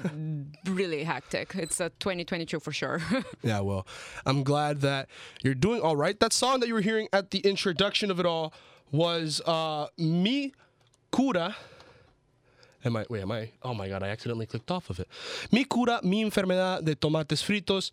[0.66, 1.54] really hectic.
[1.54, 3.00] It's a 2022 for sure.
[3.42, 3.86] Yeah, well,
[4.26, 5.08] I'm glad that
[5.42, 6.18] you're doing all right.
[6.18, 8.52] That song that you were hearing at the introduction of it all
[8.90, 10.52] was uh, Mi
[11.12, 11.56] Cura.
[12.84, 13.50] Am I, wait, am I?
[13.62, 15.08] Oh my God, I accidentally clicked off of it.
[15.50, 17.90] Mi Cura, Mi Enfermedad de Tomates Fritos.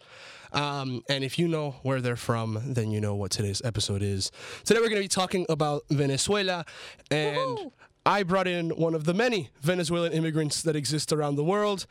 [0.52, 4.32] Um, and if you know where they're from, then you know what today's episode is.
[4.66, 6.66] Today we're going to be talking about Venezuela.
[7.10, 7.72] And Woohoo!
[8.06, 11.86] I brought in one of the many Venezuelan immigrants that exist around the world.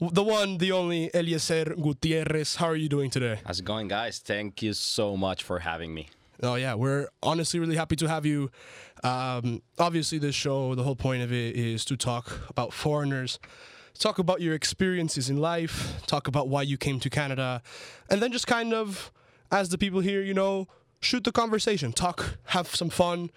[0.00, 2.56] The one, the only, Eliezer Gutierrez.
[2.56, 3.40] How are you doing today?
[3.44, 4.20] How's it going, guys?
[4.20, 6.08] Thank you so much for having me.
[6.42, 8.50] Oh yeah, we're honestly really happy to have you.
[9.02, 13.40] Um, obviously, this show, the whole point of it is to talk about foreigners,
[13.98, 17.60] talk about your experiences in life, talk about why you came to Canada,
[18.08, 19.10] and then just kind of,
[19.50, 20.68] as the people here, you know,
[21.00, 23.30] shoot the conversation, talk, have some fun,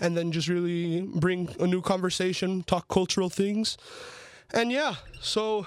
[0.00, 3.76] and then just really bring a new conversation, talk cultural things,
[4.54, 4.94] and yeah.
[5.20, 5.66] So,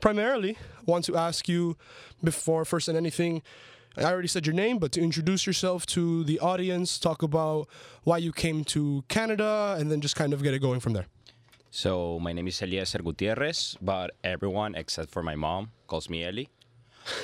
[0.00, 1.76] primarily, want to ask you
[2.24, 3.42] before first and anything.
[3.96, 7.68] I already said your name, but to introduce yourself to the audience, talk about
[8.02, 11.06] why you came to Canada, and then just kind of get it going from there.
[11.70, 16.44] So, my name is Eliezer Gutierrez, but everyone except for my mom calls me Eli.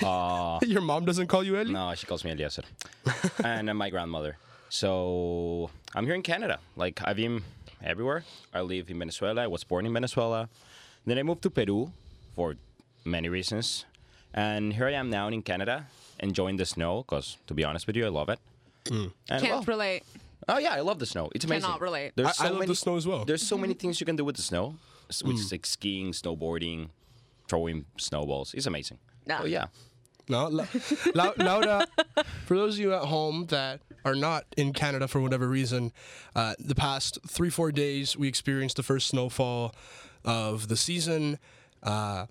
[0.04, 1.72] Uh, Your mom doesn't call you Eli?
[1.72, 2.62] no, she calls me Eliezer.
[3.44, 4.36] and uh, my grandmother.
[4.68, 6.58] So, I'm here in Canada.
[6.76, 7.42] Like, I've been
[7.82, 8.24] everywhere.
[8.54, 9.42] I live in Venezuela.
[9.42, 10.48] I was born in Venezuela.
[11.06, 11.92] Then I moved to Peru
[12.36, 12.56] for
[13.04, 13.86] many reasons.
[14.34, 15.86] And here I am now in Canada,
[16.20, 18.38] enjoying the snow, because to be honest with you, I love it.
[18.90, 20.02] And, Can't well, relate.
[20.48, 21.30] Oh yeah, I love the snow.
[21.34, 21.62] It's amazing.
[21.62, 22.12] Cannot relate.
[22.16, 23.24] There's I- so I love many, the snow as well.
[23.24, 24.74] There's so many things you can do with the snow,
[25.08, 26.88] s- which is like skiing, snowboarding,
[27.48, 28.54] throwing snowballs.
[28.54, 28.98] It's amazing.
[29.26, 29.40] Nah.
[29.42, 29.66] Oh yeah.
[30.28, 30.66] No, La-
[31.14, 31.86] La- Laura.
[32.46, 35.92] For those of you at home that are not in Canada for whatever reason,
[36.36, 39.74] uh, the past three four days we experienced the first snowfall
[40.24, 41.38] of the season.
[41.82, 42.26] Uh,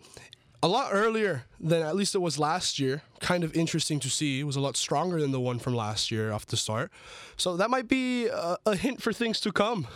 [0.62, 3.02] a lot earlier than at least it was last year.
[3.20, 4.40] Kind of interesting to see.
[4.40, 6.92] It was a lot stronger than the one from last year off the start.
[7.38, 9.88] So that might be a, a hint for things to come.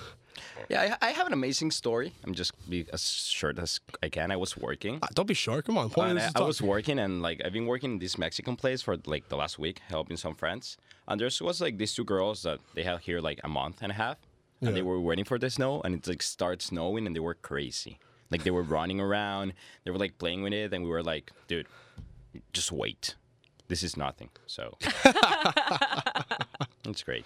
[0.69, 2.13] Yeah, I, I have an amazing story.
[2.23, 4.31] I'm just be as short as I can.
[4.31, 4.99] I was working.
[5.03, 5.65] Ah, don't be short.
[5.65, 5.89] Come on.
[5.89, 8.97] Point I, I was working and like I've been working in this Mexican place for
[9.05, 10.77] like the last week, helping some friends.
[11.07, 13.91] And there was like these two girls that they had here like a month and
[13.91, 14.17] a half,
[14.61, 17.33] and they were waiting for the snow, and it like started snowing, and they were
[17.33, 17.99] crazy.
[18.33, 19.53] Like they were running around,
[19.83, 21.67] they were like playing with it, and we were like, dude,
[22.51, 23.13] just wait.
[23.67, 24.31] This is nothing.
[24.47, 24.75] So
[26.85, 27.25] it's great.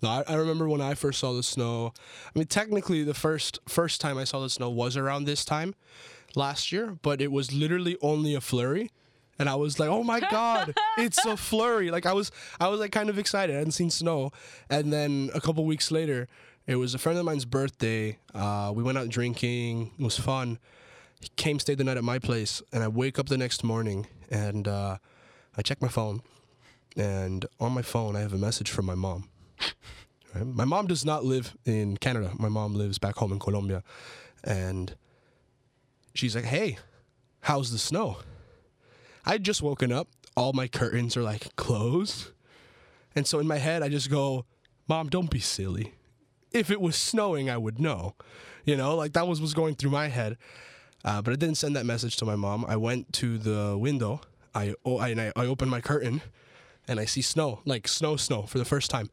[0.00, 1.92] No, I, I remember when I first saw the snow.
[2.34, 5.74] I mean, technically, the first first time I saw the snow was around this time
[6.34, 8.90] last year, but it was literally only a flurry,
[9.38, 12.80] and I was like, "Oh my god, it's a flurry!" Like I was, I was
[12.80, 13.54] like kind of excited.
[13.54, 14.32] I hadn't seen snow,
[14.70, 16.26] and then a couple weeks later,
[16.68, 18.18] it was a friend of mine's birthday.
[18.34, 19.90] Uh, we went out drinking.
[19.98, 20.58] It was fun.
[21.18, 24.06] He came, stayed the night at my place, and I wake up the next morning
[24.30, 24.98] and uh,
[25.56, 26.20] I check my phone,
[26.96, 29.28] and on my phone I have a message from my mom.
[30.34, 30.46] Right?
[30.46, 32.32] My mom does not live in Canada.
[32.38, 33.82] My mom lives back home in Colombia.
[34.44, 34.94] And
[36.14, 36.76] she's like, hey,
[37.40, 38.18] how's the snow?
[39.24, 40.08] I'd just woken up.
[40.36, 42.28] All my curtains are like closed.
[43.16, 44.44] And so in my head, I just go,
[44.86, 45.94] Mom, don't be silly.
[46.52, 48.14] If it was snowing, I would know.
[48.64, 50.36] You know, like that was what's going through my head.
[51.04, 52.64] Uh, but I didn't send that message to my mom.
[52.66, 54.20] I went to the window.
[54.54, 56.22] I, oh, I, and I, I opened my curtain
[56.86, 59.10] and I see snow, like snow, snow for the first time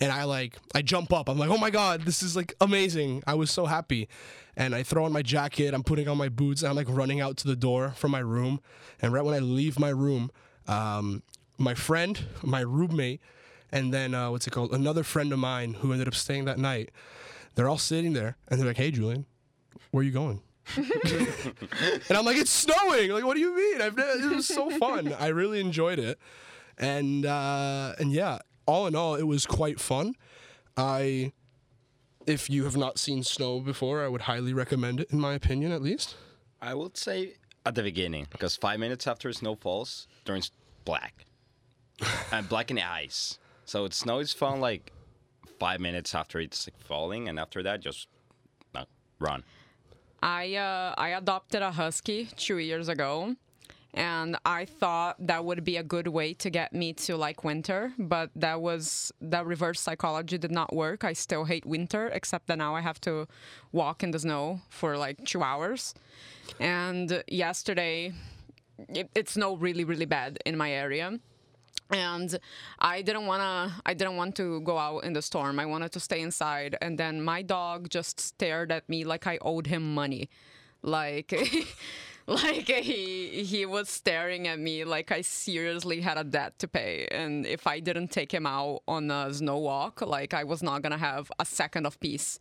[0.00, 1.28] and I like I jump up.
[1.28, 3.22] I'm like, oh my god, this is like amazing.
[3.26, 4.08] I was so happy,
[4.56, 5.74] and I throw on my jacket.
[5.74, 8.20] I'm putting on my boots, and I'm like running out to the door from my
[8.20, 8.60] room.
[9.02, 10.30] And right when I leave my room,
[10.66, 11.22] um,
[11.58, 13.20] my friend, my roommate,
[13.72, 14.72] and then uh, what's it called?
[14.72, 16.90] Another friend of mine who ended up staying that night.
[17.54, 19.26] They're all sitting there, and they're like, hey, Julian,
[19.90, 20.40] where are you going?
[20.76, 20.86] and
[22.10, 23.10] I'm like, it's snowing.
[23.10, 23.82] Like, what do you mean?
[23.82, 25.12] I've, it was so fun.
[25.18, 26.18] I really enjoyed it,
[26.78, 30.14] and uh, and yeah, all in all, it was quite fun.
[30.76, 31.32] I,
[32.26, 35.10] if you have not seen snow before, I would highly recommend it.
[35.10, 36.14] In my opinion, at least.
[36.62, 37.34] I would say
[37.66, 40.52] at the beginning, because five minutes after snow falls, turns
[40.84, 41.26] black.
[42.32, 43.38] and black in the ice.
[43.70, 44.92] So it snow is fun like
[45.60, 48.08] five minutes after it's like, falling, and after that, just
[48.74, 48.84] no,
[49.20, 49.44] run.
[50.20, 53.36] I uh, I adopted a husky two years ago,
[53.94, 57.92] and I thought that would be a good way to get me to like winter,
[57.96, 61.04] but that was that reverse psychology did not work.
[61.04, 63.28] I still hate winter, except that now I have to
[63.70, 65.94] walk in the snow for like two hours.
[66.58, 68.14] And yesterday,
[68.88, 71.20] it, it snowed really really bad in my area
[71.90, 72.38] and
[72.78, 75.90] i didn't want to i didn't want to go out in the storm i wanted
[75.92, 79.94] to stay inside and then my dog just stared at me like i owed him
[79.94, 80.28] money
[80.82, 81.32] like
[82.26, 87.08] Like he he was staring at me like I seriously had a debt to pay,
[87.10, 90.82] and if I didn't take him out on a snow walk, like I was not
[90.82, 92.38] gonna have a second of peace.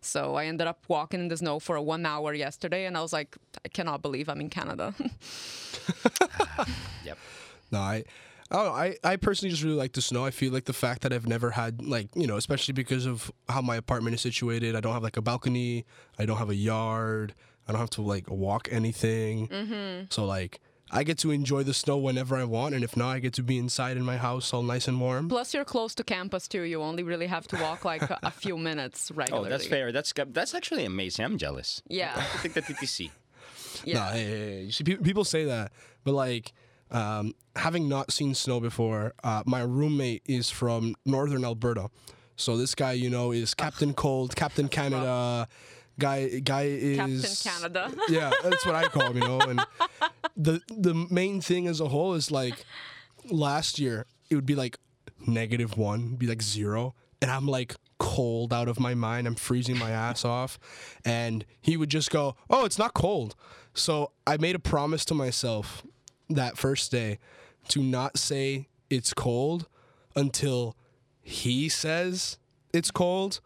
[0.00, 3.12] So I ended up walking in the snow for one hour yesterday, and I was
[3.12, 4.94] like, I cannot believe I'm in Canada.
[7.04, 7.18] Yep.
[7.72, 8.04] No, I,
[8.54, 10.24] oh, I, I personally just really like the snow.
[10.24, 13.30] I feel like the fact that I've never had like you know, especially because of
[13.48, 14.74] how my apartment is situated.
[14.76, 15.84] I don't have like a balcony.
[16.18, 17.34] I don't have a yard.
[17.68, 19.48] I don't have to like walk anything.
[19.48, 20.04] Mm-hmm.
[20.10, 20.60] So like.
[20.90, 23.42] I get to enjoy the snow whenever I want, and if not, I get to
[23.42, 25.28] be inside in my house all nice and warm.
[25.28, 26.60] Plus, you're close to campus too.
[26.60, 29.28] You only really have to walk like a, few minutes Right.
[29.32, 29.90] Oh, that's fair.
[29.90, 31.24] That's that's actually amazing.
[31.24, 31.82] I'm jealous.
[31.88, 32.12] Yeah.
[32.14, 33.10] I think the TTC.
[33.84, 33.94] Yeah.
[33.94, 34.62] Nah, hey, hey, hey.
[34.62, 35.72] You see, pe- people say that,
[36.04, 36.52] but like,
[36.90, 41.88] um, having not seen snow before, uh, my roommate is from northern Alberta,
[42.36, 45.48] so this guy, you know, is Captain Cold, Captain Canada.
[45.98, 46.96] Guy, guy is
[47.42, 47.92] Captain Canada.
[48.08, 49.40] yeah, that's what I call him, you know.
[49.40, 49.64] And
[50.36, 52.64] the the main thing as a whole is like,
[53.30, 54.78] last year it would be like
[55.26, 59.28] negative one, be like zero, and I'm like cold out of my mind.
[59.28, 60.58] I'm freezing my ass off,
[61.04, 63.36] and he would just go, "Oh, it's not cold."
[63.72, 65.84] So I made a promise to myself
[66.28, 67.18] that first day
[67.68, 69.66] to not say it's cold
[70.16, 70.76] until
[71.22, 72.38] he says
[72.72, 73.40] it's cold.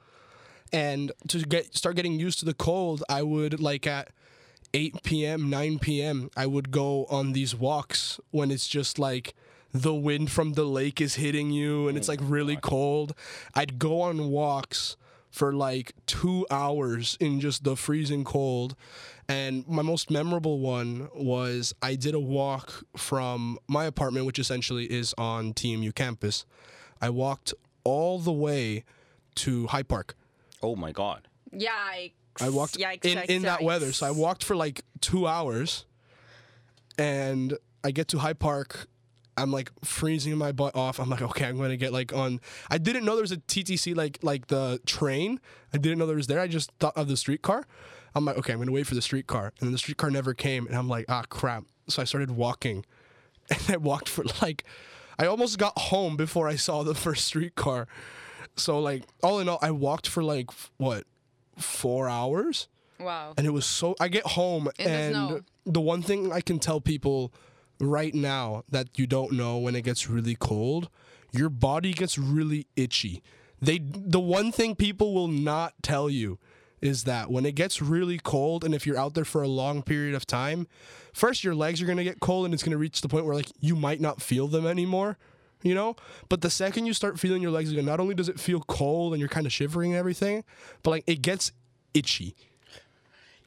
[0.73, 4.11] And to get start getting used to the cold i would like at
[4.75, 9.35] 8 p.m 9 p.m i would go on these walks when it's just like
[9.73, 13.15] the wind from the lake is hitting you and it's like really cold.
[13.55, 14.97] I'd go on walks
[15.31, 18.75] for like two hours in just the freezing cold
[19.29, 24.85] and my most memorable one was i did a walk from my apartment which essentially
[24.91, 26.47] is on tmu campus
[27.03, 27.53] i walked
[27.85, 28.85] all the way
[29.35, 30.15] to high park
[30.61, 31.29] Oh my god.
[31.55, 32.13] Yikes.
[32.41, 33.65] I walked Yikes, in, yikes, in that yikes.
[33.65, 33.93] weather.
[33.93, 35.87] So I walked for like two hours
[36.99, 38.89] and I get to High Park.
[39.39, 40.99] I'm like freezing my butt off.
[40.99, 42.41] I'm like, okay, I'm gonna get like on.
[42.71, 45.41] I didn't know there was a TTC like like the train.
[45.73, 46.41] I didn't know there was there.
[46.41, 47.67] I just thought of the streetcar.
[48.15, 50.67] I'm like, okay, I'm gonna wait for the streetcar, and then the streetcar never came,
[50.67, 51.65] and I'm like, ah, crap.
[51.89, 52.85] So I started walking,
[53.51, 54.65] and I walked for like,
[55.19, 57.87] I almost got home before I saw the first streetcar.
[58.57, 61.05] So like, all in all, I walked for like what,
[61.59, 62.69] four hours
[63.01, 63.35] Wow.
[63.37, 65.41] and it was so I get home the and snow.
[65.67, 67.33] the one thing I can tell people
[67.81, 70.89] right now that you don't know when it gets really cold,
[71.33, 73.23] your body gets really itchy.
[73.61, 76.39] They the one thing people will not tell you
[76.81, 79.83] is that when it gets really cold and if you're out there for a long
[79.83, 80.69] period of time,
[81.13, 83.25] first your legs are going to get cold and it's going to reach the point
[83.25, 85.19] where like you might not feel them anymore.
[85.65, 85.97] You know,
[86.29, 89.13] but the second you start feeling your legs again, not only does it feel cold
[89.13, 90.45] and you're kind of shivering and everything,
[90.85, 91.51] but like it gets
[91.95, 92.37] itchy.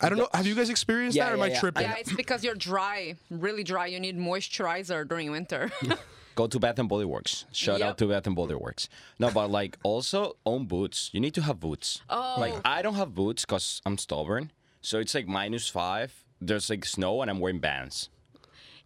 [0.02, 0.28] I don't know.
[0.34, 1.60] Have you guys experienced Yeah, that, or am yeah, I yeah.
[1.60, 1.84] tripping?
[1.84, 3.86] Yeah, it's because you're dry, really dry.
[3.88, 5.72] You need moisturizer during winter.
[6.36, 7.46] Go to Bath and Body Works.
[7.52, 7.88] Shout Yep.
[7.90, 8.88] out to Bath and Body Works.
[9.20, 11.10] No, but like also own boots.
[11.14, 12.02] You need to have boots.
[12.10, 12.36] Oh.
[12.40, 14.52] Like I don't have boots because I'm stubborn.
[14.82, 16.24] So it's like minus five.
[16.40, 18.10] There's like snow and I'm wearing bands.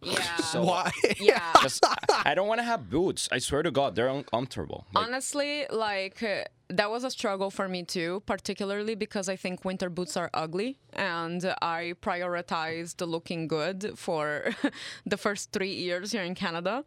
[0.02, 0.36] yeah.
[0.36, 0.90] So Why?
[1.20, 1.40] yeah.
[1.54, 1.80] 'cause
[2.24, 3.28] I don't want to have boots.
[3.32, 4.86] I swear to God, they're uncomfortable.
[4.92, 9.64] Like, Honestly, like uh, that was a struggle for me too, particularly because I think
[9.64, 14.50] winter boots are ugly and I prioritized looking good for
[15.06, 16.84] the first three years here in Canada.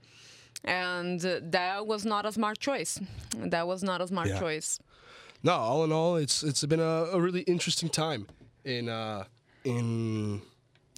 [0.66, 3.00] And uh, that was not a smart choice.
[3.38, 4.40] That was not a smart Yeah.
[4.40, 4.80] choice.
[5.42, 8.28] No, all in all, it's it's been a, a really interesting time
[8.66, 9.24] in uh,
[9.64, 10.42] in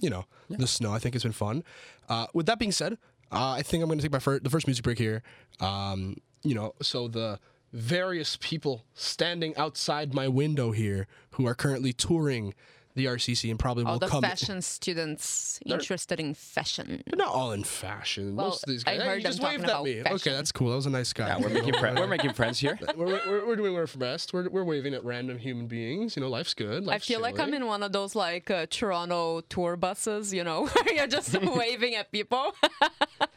[0.00, 0.92] you know the snow.
[0.92, 1.62] I think it's been fun.
[2.08, 2.94] Uh, with that being said,
[3.30, 5.22] uh, I think I'm going to take my fir- the first music break here.
[5.60, 7.38] Um, you know, so the
[7.72, 12.54] various people standing outside my window here who are currently touring
[12.94, 14.22] the RCC and probably All will the come.
[14.22, 17.02] fashion students interested in fashion.
[17.06, 18.36] They're not all in fashion.
[18.36, 19.00] Well, Most of these I guys.
[19.02, 20.00] Hey, heard you them just talking waved at about me.
[20.00, 20.32] Okay, fashion.
[20.34, 20.70] that's cool.
[20.70, 21.28] That was a nice guy.
[21.28, 21.98] yeah, we're making friends.
[22.00, 22.78] we're making friends here.
[22.96, 24.32] we're, we're, we're doing our best.
[24.32, 26.16] We're, we're waving at random human beings.
[26.16, 26.82] You know, life's good.
[26.84, 27.62] I Life's feel like I'm chilling.
[27.62, 31.94] in one of those like uh, Toronto tour buses, you know, where you're just waving
[31.94, 32.54] at people.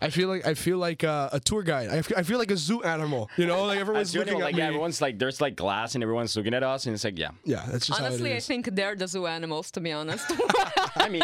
[0.02, 1.90] I feel like I feel like uh, a tour guide.
[1.90, 3.30] I feel, I feel like a zoo animal.
[3.38, 4.62] You know, like everyone's you know, looking at like me.
[4.62, 7.30] yeah, everyone's like there's like glass and everyone's looking at us and it's like yeah.
[7.44, 8.48] yeah, that's just Honestly, how I it is.
[8.48, 10.26] think they're the zoo animals, to be honest.
[10.96, 11.24] I mean,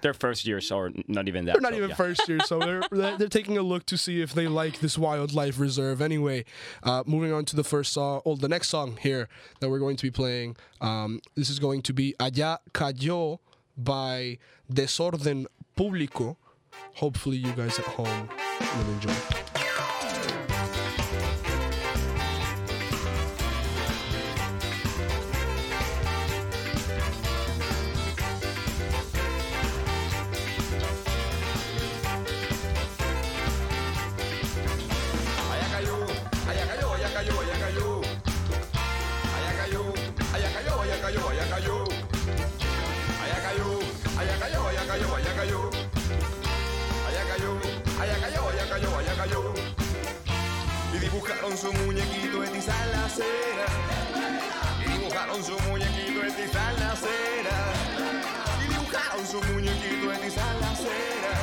[0.00, 1.54] they're first years or not even that.
[1.54, 1.96] They're not so, even yeah.
[1.96, 4.96] first year, so they're, they're they're taking a look to see if they like this
[4.96, 6.00] wildlife reserve.
[6.00, 6.44] Anyway,
[6.84, 9.28] uh, moving on to the first song, or the next song here
[9.60, 10.56] that we're going to be playing.
[10.80, 13.38] Um, this is going to be Allá Cayó
[13.76, 14.38] by
[14.72, 15.46] Desorden
[15.76, 16.36] Público.
[16.94, 18.28] Hopefully, you guys at home
[18.76, 19.51] will enjoy.
[48.02, 49.54] allá cayó, allá cayó, allá cayó.
[50.92, 53.66] Y dibujaron su muñequito en la acera.
[54.80, 57.56] Y dibujaron su muñequito en la acera.
[58.60, 61.34] Y dibujaron su muñequito en la acera.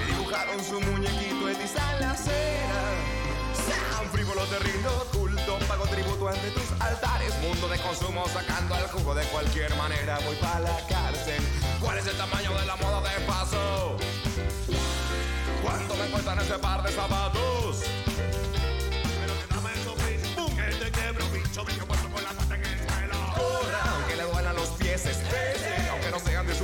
[0.00, 2.48] Y dibujaron su muñequito en la acera
[4.00, 8.88] un frívolo te rindo culto Pago tributo ante tus altares Mundo de consumo sacando al
[8.88, 11.42] jugo de cualquier manera Voy pa' la cárcel
[11.80, 13.96] ¿Cuál es el tamaño de la moda de paso?
[15.98, 17.82] se encuentran ese par de zapatos.
[19.20, 19.96] Pero que dame eso,
[20.36, 20.56] ¡Bum!
[20.56, 23.16] Que te quebro, bicho, bicho, puesto con la pata en el suelo.
[23.34, 26.54] Corra, aunque le duelan los pies, estrese, aunque no sean de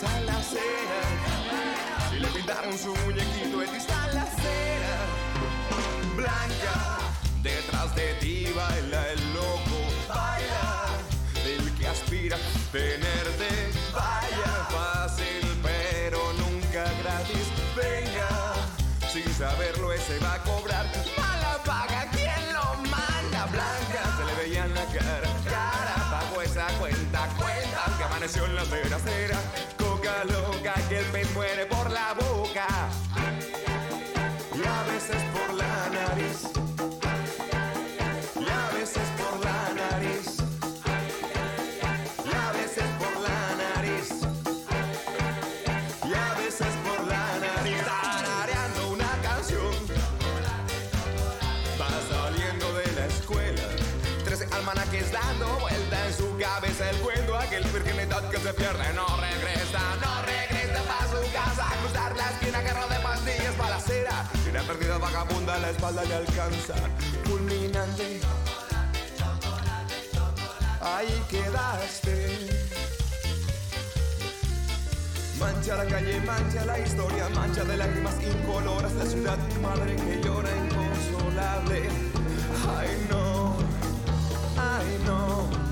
[0.00, 2.10] gratis la cena.
[2.10, 4.94] Si le pintaron su muñequito de cristal la cena.
[6.16, 6.98] Blanca,
[7.42, 9.78] detrás de ti baila el loco,
[10.08, 10.86] baila.
[11.44, 13.48] El que aspira a tenerte,
[13.92, 17.46] vaya fácil, pero nunca gratis.
[17.76, 18.54] Venga,
[19.12, 20.86] sin saberlo ese va a cobrar.
[21.18, 23.46] Mala paga, ¿quién lo manda?
[23.46, 28.54] Blanca, se le veía en la cara, cara, pagó esa cuenta, cuenta, que amaneció en
[28.54, 29.38] la tercera
[30.24, 32.66] loca que me muere por la boca
[34.54, 36.51] y a veces por la nariz.
[56.42, 61.68] cabeza el cuento aquel virginidad que se pierde no regresa, no regresa para su casa
[61.70, 65.70] a cruzar la esquina carro de pastillas para la acera y una perdida vagabunda la
[65.70, 66.74] espalda le alcanza
[67.24, 68.20] fulminante
[70.80, 72.48] ahí quedaste
[75.38, 80.50] Mancha la calle, mancha la historia, mancha de lágrimas incoloras la ciudad madre que llora
[80.56, 81.88] inconsolable.
[82.78, 83.56] Ay no,
[84.56, 85.71] ay no.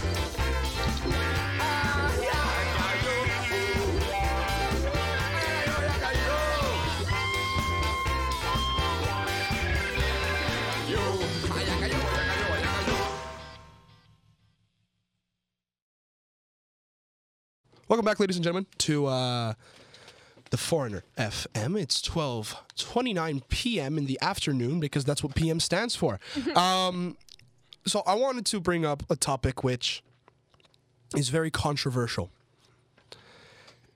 [18.01, 19.53] Welcome back, ladies and gentlemen, to uh,
[20.49, 21.79] the Foreigner FM.
[21.79, 23.95] It's 12:29 p.m.
[23.95, 26.19] in the afternoon because that's what PM stands for.
[26.55, 27.15] um,
[27.85, 30.01] so I wanted to bring up a topic which
[31.15, 32.31] is very controversial,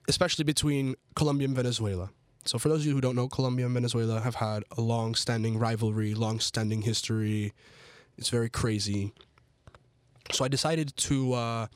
[0.08, 2.12] especially between Colombia and Venezuela.
[2.44, 5.58] So for those of you who don't know, Colombia and Venezuela have had a long-standing
[5.58, 7.54] rivalry, long-standing history.
[8.20, 9.13] It's very crazy.
[10.32, 11.68] So I decided to uh,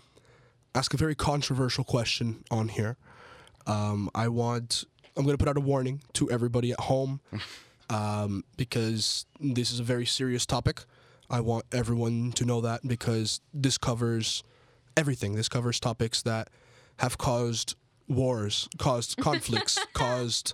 [0.79, 2.95] ask a very controversial question on here.
[3.67, 4.85] Um, I want,
[5.17, 7.19] I'm going to put out a warning to everybody at home
[7.89, 10.85] um, because this is a very serious topic.
[11.29, 14.41] I want everyone to know that because this covers
[14.95, 15.35] everything.
[15.35, 16.49] This covers topics that
[16.99, 17.75] have caused
[18.07, 20.53] wars, caused conflicts, caused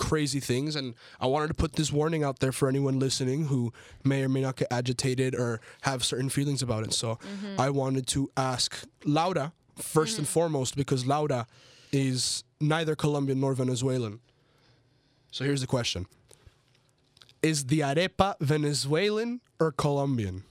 [0.00, 0.74] crazy things.
[0.74, 4.28] And I wanted to put this warning out there for anyone listening who may or
[4.28, 6.92] may not get agitated or have certain feelings about it.
[6.94, 7.60] So mm-hmm.
[7.60, 10.24] I wanted to ask Laura 1st and mm-hmm.
[10.24, 11.46] foremost because Laura
[11.92, 14.20] is neither Colombian nor Venezuelan.
[15.30, 16.06] So here's the question
[17.42, 20.44] Is the arepa Venezuelan or Colombian?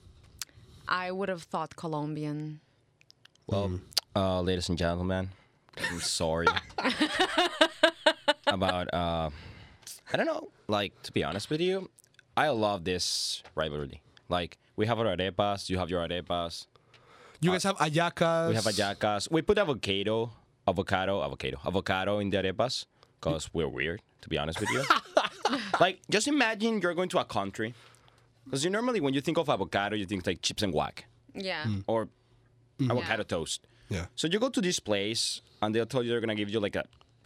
[0.87, 2.61] I would have thought Colombian.
[3.47, 3.79] Well, mm.
[4.15, 5.29] uh, ladies and gentlemen,
[5.89, 6.47] I'm sorry
[8.53, 8.93] about.
[8.93, 9.29] Uh,
[10.11, 10.49] I don't know.
[10.67, 11.89] Like to be honest with you,
[12.37, 14.01] I love this rivalry.
[14.29, 16.67] Like we have our arepas, you have your arepas.
[17.41, 18.49] You guys have hallacas.
[18.49, 19.31] We have hallacas.
[19.31, 20.31] We put avocado,
[20.67, 22.85] avocado, avocado, avocado in the arepas
[23.19, 24.83] because we're weird, to be honest with you.
[25.79, 27.73] like, just imagine you're going to a country.
[28.45, 31.65] Because you normally, when you think of avocado, you think like chips and guac Yeah.
[31.87, 32.09] or
[32.89, 33.65] avocado toast.
[33.89, 34.05] Yeah.
[34.15, 36.75] So you go to this place and they'll tell you they're gonna give you like
[36.75, 36.83] a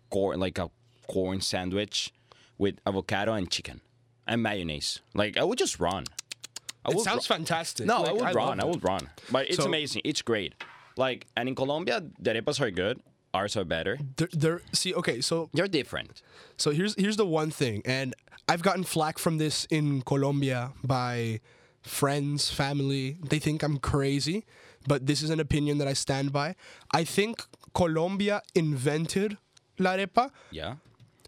[0.10, 0.70] corn, like a
[1.14, 1.96] corn sandwich
[2.58, 3.82] with avocado and chicken
[4.28, 4.90] and mayonnaise.
[5.14, 6.04] Like I would just run.
[6.86, 7.86] I It sounds ru- fantastic.
[7.86, 8.60] No, Like, I would love run.
[8.64, 9.04] I would run.
[9.32, 10.02] But it's So- amazing.
[10.04, 10.52] It's great.
[10.98, 12.98] Like and in Colombia, the arepas are good.
[13.34, 13.98] Ours are better.
[14.18, 15.18] They're, they're see okay.
[15.30, 16.22] So They're different.
[16.58, 18.14] So here's here's the one thing, and
[18.52, 21.40] I've gotten flack from this in Colombia by
[21.82, 23.18] friends, family.
[23.32, 24.46] They think I'm crazy,
[24.88, 26.48] but this is an opinion that I stand by.
[27.00, 27.34] I think
[27.74, 29.38] Colombia invented
[29.80, 30.76] la arepa, Yeah,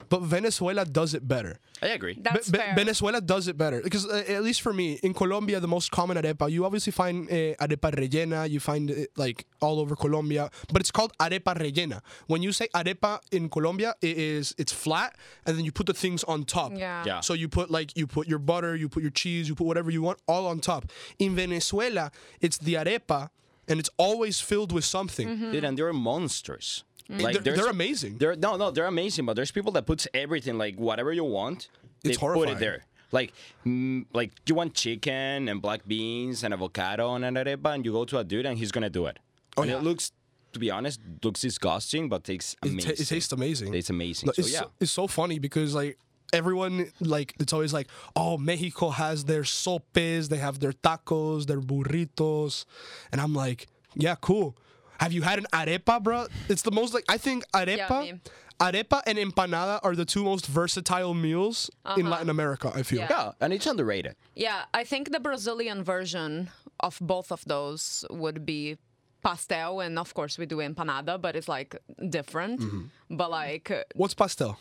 [0.09, 1.59] but Venezuela does it better.
[1.81, 2.17] I agree.
[2.21, 2.73] That's Ve- fair.
[2.75, 6.15] Venezuela does it better because uh, at least for me in Colombia the most common
[6.17, 7.33] arepa you obviously find uh,
[7.65, 12.41] arepa rellena you find it like all over Colombia but it's called arepa rellena when
[12.41, 15.15] you say arepa in Colombia it is it's flat
[15.45, 17.03] and then you put the things on top Yeah.
[17.05, 17.19] Yeah.
[17.19, 19.91] so you put like you put your butter you put your cheese you put whatever
[19.91, 20.85] you want all on top
[21.19, 23.29] in Venezuela it's the arepa
[23.67, 25.51] and it's always filled with something Mm-hmm.
[25.51, 26.83] Dude, and they're monsters.
[27.07, 29.25] Like they're, they're amazing They're no, no, they're amazing.
[29.25, 31.67] But there's people that puts everything like whatever you want.
[31.67, 32.57] It's They It's put horrifying.
[32.57, 32.85] it there.
[33.11, 33.33] Like,
[33.65, 37.91] mm, like you want chicken and black beans and avocado and an arepa, and you
[37.91, 39.19] go to a dude and he's gonna do it.
[39.55, 39.77] Oh, and yeah.
[39.77, 40.11] it looks,
[40.53, 42.95] to be honest, looks disgusting, but tastes it, amazing.
[42.95, 44.27] ta- it tastes amazing It's amazing.
[44.27, 45.97] No, so it's, yeah, it's so funny because like
[46.33, 51.61] everyone like it's always like oh Mexico has their sopes they have their tacos their
[51.61, 52.65] burritos
[53.11, 54.57] and I'm like yeah cool
[54.99, 58.21] have you had an arepa bro it's the most like I think arepa Yummy.
[58.59, 63.07] arepa and empanada are the two most versatile meals in Latin America I feel Uh-huh.
[63.09, 63.25] Yeah.
[63.25, 64.15] yeah, and it's underrated.
[64.35, 68.77] Yeah, I think the Brazilian version of both of those would be
[69.21, 71.75] pastel, and of course we do empanada, but it's like
[72.09, 72.61] different.
[72.61, 73.17] Mm-hmm.
[73.19, 74.57] But like uh, what's pastel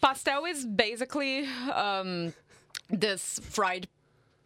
[0.00, 2.32] pastel is basically um,
[2.90, 3.88] this fried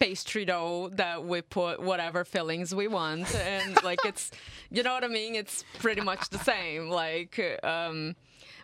[0.00, 4.30] pastry dough that we put whatever fillings we want, and like it's,
[4.70, 5.34] you know what I mean?
[5.36, 6.88] It's pretty much the same.
[6.88, 8.16] Like, um,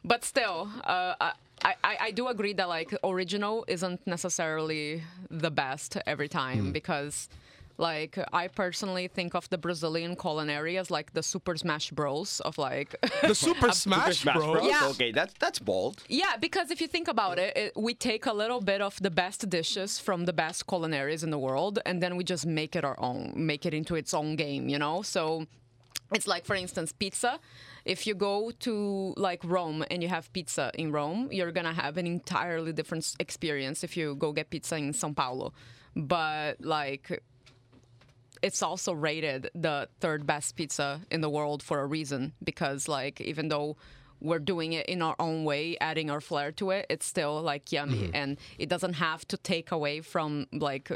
[0.05, 5.97] but still, uh, I, I, I do agree that like original isn't necessarily the best
[6.07, 7.29] every time because.
[7.79, 12.57] Like I personally think of the Brazilian culinary as like the Super Smash Bros of
[12.59, 14.67] like the super smash, Smash bro Bros.
[14.67, 14.89] Yeah.
[14.89, 16.03] Okay, that's that's bold.
[16.09, 19.11] Yeah, because if you think about it, it, we take a little bit of the
[19.11, 22.85] best dishes from the best culinaries in the world, and then we just make it
[22.85, 25.03] our own, make it into its own game, you know?
[25.03, 25.47] So
[26.13, 27.39] it's like, for instance, pizza.
[27.85, 31.97] If you go to like Rome and you have pizza in Rome, you're gonna have
[31.99, 35.53] an entirely different experience if you go get pizza in São Paulo.
[35.95, 37.23] But like,
[38.43, 43.21] it's also rated the third best pizza in the world for a reason because like
[43.21, 43.77] even though
[44.21, 47.73] we're doing it in our own way adding our flair to it it's still like
[47.73, 48.15] yummy mm-hmm.
[48.17, 50.91] and it doesn't have to take away from like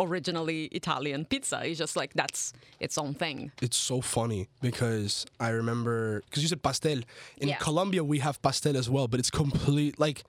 [0.00, 5.48] originally italian pizza it's just like that's its own thing it's so funny because I
[5.50, 7.00] remember because you said pastel.
[7.38, 7.56] In Yeah.
[7.56, 10.24] Colombia, we have pastel as well, but it's complete like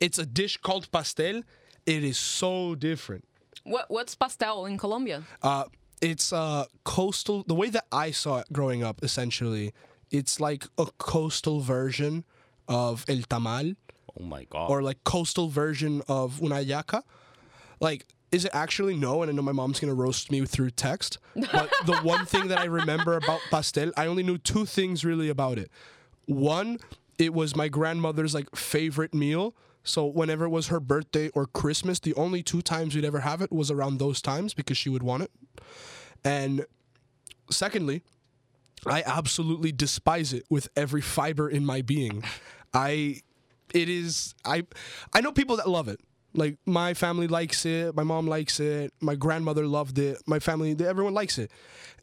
[0.00, 1.42] it's a dish called pastel.
[1.86, 3.24] It is so different.
[3.64, 5.64] What, what's pastel in colombia Uh,
[6.02, 7.44] it's uh coastal.
[7.46, 9.72] The way that I saw it growing up, essentially,
[10.10, 12.24] it's like a coastal version
[12.68, 13.76] of el tamal
[14.20, 14.70] Oh my god.
[14.70, 17.02] or like coastal version of una yaca.
[17.80, 19.22] Like, is it actually no?
[19.22, 21.18] And I know my mom's gonna roast me through text.
[21.34, 25.28] But the one thing that I remember about pastel, I only knew two things really
[25.30, 25.70] about it.
[26.26, 26.78] One,
[27.18, 29.54] it was my grandmother's like favorite meal.
[29.84, 33.42] So whenever it was her birthday or Christmas, the only two times we'd ever have
[33.42, 35.30] it was around those times because she would want it.
[36.24, 36.64] And
[37.50, 38.02] secondly,
[38.86, 42.24] I absolutely despise it with every fiber in my being.
[42.72, 43.20] I
[43.72, 44.64] it is I
[45.12, 46.00] I know people that love it.
[46.32, 50.74] Like my family likes it, my mom likes it, my grandmother loved it, my family
[50.84, 51.50] everyone likes it.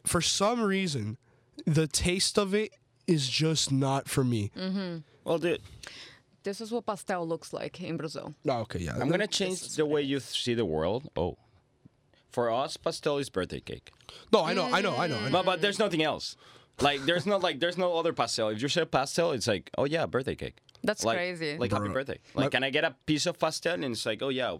[0.05, 1.17] For some reason,
[1.65, 2.71] the taste of it
[3.07, 4.51] is just not for me.
[4.55, 5.03] Mhm.
[5.25, 5.61] well, dude,
[6.43, 8.97] this is what pastel looks like in brazil No, okay, yeah.
[8.99, 11.09] I'm gonna change the way you see the world.
[11.15, 11.37] Oh,
[12.31, 13.91] for us, pastel is birthday cake.
[14.31, 15.17] No, I know, I know, I know.
[15.17, 15.31] I know.
[15.31, 16.37] But, but there's nothing else.
[16.79, 18.49] Like there's no like there's no other pastel.
[18.49, 20.57] If you say pastel, it's like oh yeah, birthday cake.
[20.83, 21.57] That's like, crazy.
[21.57, 22.19] Like happy birthday.
[22.33, 24.57] Like can I get a piece of pastel and it's like oh yeah,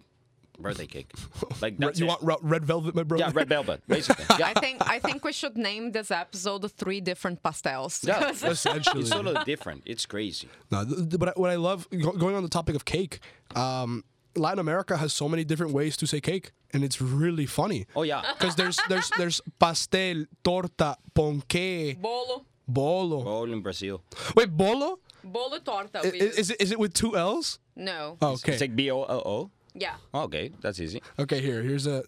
[0.62, 1.12] birthday cake.
[1.62, 2.22] Like that's you it.
[2.22, 3.18] want red velvet, my bro?
[3.20, 4.26] yeah red velvet basically.
[4.40, 8.20] Yeah, i think i think we should name this episode three different pastels yeah.
[8.20, 9.02] because- Essentially.
[9.02, 9.84] It's totally different.
[9.86, 10.48] It's crazy.
[10.72, 11.88] No, th- th- but what I love
[12.24, 13.20] going on the topic of cake,
[13.56, 14.04] um,
[14.36, 17.86] Latin America has so many different ways to say cake, and it's really funny.
[17.96, 18.22] Oh yeah.
[18.38, 22.46] Because there's there's there's pastel, torta, ponqué, Bolo.
[22.68, 23.24] bolo.
[23.24, 24.02] bolo in Brazil.
[24.36, 25.00] Wait, bolo?
[25.24, 26.00] Bolo torta.
[26.00, 26.20] I- we.
[26.22, 27.60] Is it is it with two L's?
[27.76, 28.18] no.
[28.22, 28.54] Oh, okay.
[28.54, 29.52] It's like B O L O.
[29.74, 29.96] Yeah.
[30.14, 31.02] Okay, that's easy.
[31.18, 32.04] Okay, here, here's a,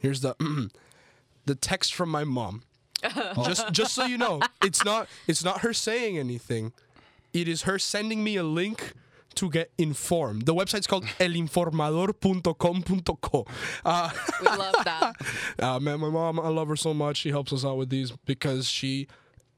[0.00, 0.34] here's the,
[1.46, 2.62] the text from my mom.
[3.44, 6.72] just, just so you know, it's not, it's not her saying anything.
[7.32, 8.94] It is her sending me a link
[9.34, 10.46] to get informed.
[10.46, 13.46] The website's called elinformador.com.co.
[13.84, 15.16] Uh, We love that.
[15.58, 17.16] uh, man, my mom, I love her so much.
[17.18, 19.08] She helps us out with these because she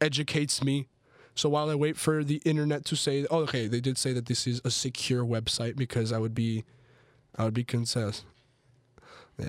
[0.00, 0.88] educates me.
[1.34, 4.24] So while I wait for the internet to say, oh, okay, they did say that
[4.26, 6.64] this is a secure website because I would be,
[7.38, 8.22] I would be concerned.
[9.38, 9.46] Yeah,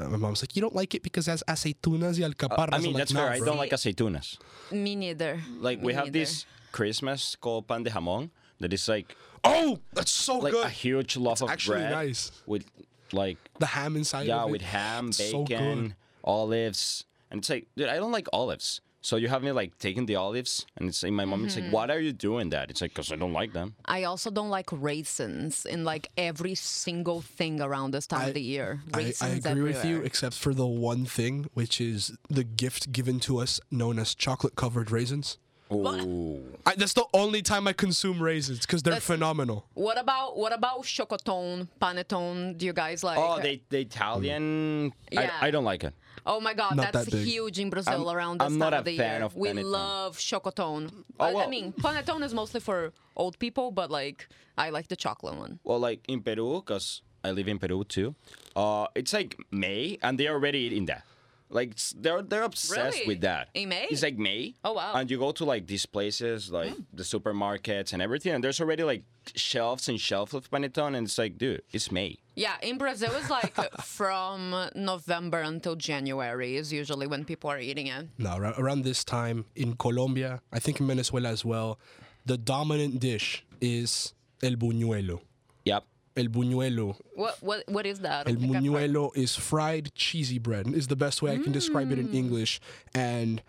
[0.00, 2.68] uh, my mom's like, you don't like it because it has aceitunas y alcaparras.
[2.68, 3.30] Uh, I I'm mean, like, that's "Nah, fair.
[3.32, 4.36] I don't like aceitunas.
[4.70, 5.40] Me neither.
[5.58, 6.18] Like we Me have neither.
[6.18, 8.28] this Christmas called pan de jamón
[8.60, 10.66] that is like Oh, that's so like good.
[10.66, 12.30] a huge loaf of actually bread nice.
[12.46, 12.66] with
[13.12, 14.26] like the ham inside.
[14.26, 14.52] yeah of it.
[14.52, 15.46] with ham, It's bacon,
[15.82, 15.94] good.
[16.22, 18.82] olives, and it's like dude, I don't like olives.
[19.02, 21.64] So you have me like taking the olives, and it's in my mom is Mm-hmm.
[21.64, 24.30] like, "What are you doing that?" It's like, "Cause I don't like them." I also
[24.30, 28.82] don't like raisins in like every single thing around this time I- of the year.
[28.92, 32.92] I, Raisins I agree with you, except for the one thing, which is the gift
[32.92, 35.38] given to us known as chocolate covered raisins.
[35.72, 36.42] Ooh.
[36.66, 39.64] I, that's the only time I consume raisins because they're That's- phenomenal.
[39.74, 42.58] What about what about chocotone, panettone?
[42.58, 43.16] Do you guys like?
[43.18, 44.92] Oh, they the Italian.
[45.10, 45.30] Yeah.
[45.40, 45.94] I, I don't like it.
[46.26, 48.74] Oh my God, Not that's that huge in Brazil I'm- around this I'm time not
[48.74, 49.24] of the fan year.
[49.24, 51.04] of we love chocotone.
[51.18, 54.28] Oh, I- I mean, panettone is mostly for old people, but like
[54.58, 55.58] I like the chocolate one.
[55.64, 58.14] Well, like in Peru, because I live in Peru too.
[58.54, 61.04] Uh, it's like May, and they're already eating that.
[61.50, 63.06] Like they're they're obsessed Really?
[63.06, 63.48] with that.
[63.54, 63.88] In May?
[63.90, 64.54] It's like May.
[64.64, 64.92] Oh, wow.
[64.94, 66.82] And you go to like these places, like hmm.
[66.92, 69.02] the supermarkets and everything, and there's already like
[69.34, 72.18] shelves and shelves of panettone, and it's like, dude, it's May.
[72.36, 77.88] Yeah, in Brazil it's like from November until January is usually when people are eating
[77.88, 78.08] it.
[78.16, 81.78] No, around this time in Colombia, I think in Venezuela as well,
[82.26, 85.20] the dominant dish is el buñuelo.
[85.64, 85.84] Yep.
[86.20, 86.96] El buñuelo.
[87.16, 88.28] What what what is that?
[88.28, 90.66] El Like a fri- buñuelo is fried cheesy bread.
[90.80, 92.08] Is the best way I can describe it Mm.
[92.08, 92.60] in English,
[92.94, 93.42] and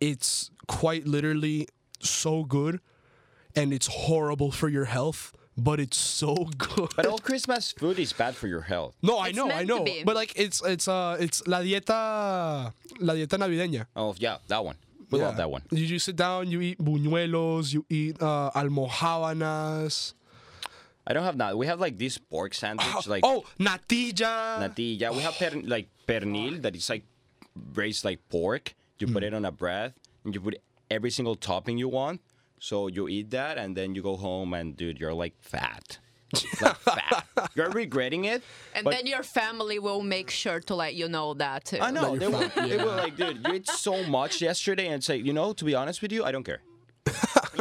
[0.00, 1.66] it's quite literally
[2.00, 2.80] so good,
[3.56, 6.90] and it's horrible for your health, but it's so good.
[6.96, 8.94] But all Christmas food is bad for your health.
[9.02, 10.02] no, I It's know, I meant to know, be.
[10.04, 13.86] but like it's it's uh it's la dieta la dieta navideña.
[13.96, 14.76] Oh yeah, that one.
[15.10, 15.62] We love that one.
[15.72, 20.14] You just sit down, you eat buñuelos, you eat uh, almojábanas.
[21.10, 21.58] I don't have that.
[21.58, 24.62] We have like this pork sandwich, oh, like oh, natilla.
[24.62, 25.12] natilla.
[25.12, 27.02] We have per, like pernil that is like
[27.56, 28.74] braised like pork.
[29.00, 29.28] You put hmm.
[29.28, 29.94] it on a bread
[30.24, 32.20] and you put every single topping you want.
[32.60, 35.98] So you eat that and then you go home and dude, you're like fat.
[36.62, 37.26] Like fat.
[37.56, 38.44] You're regretting it.
[38.72, 41.78] And then your family will make sure to let you know that too.
[41.80, 44.86] I know you're they will, fat, they will like, dude, you ate so much yesterday,
[44.86, 46.60] and say, like, you know, to be honest with you, I don't care.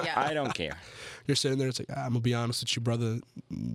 [0.04, 0.14] Yeah.
[0.16, 0.78] I don't care.
[1.30, 1.68] You're sitting there.
[1.68, 3.20] It's like ah, I'm gonna be honest with you, brother.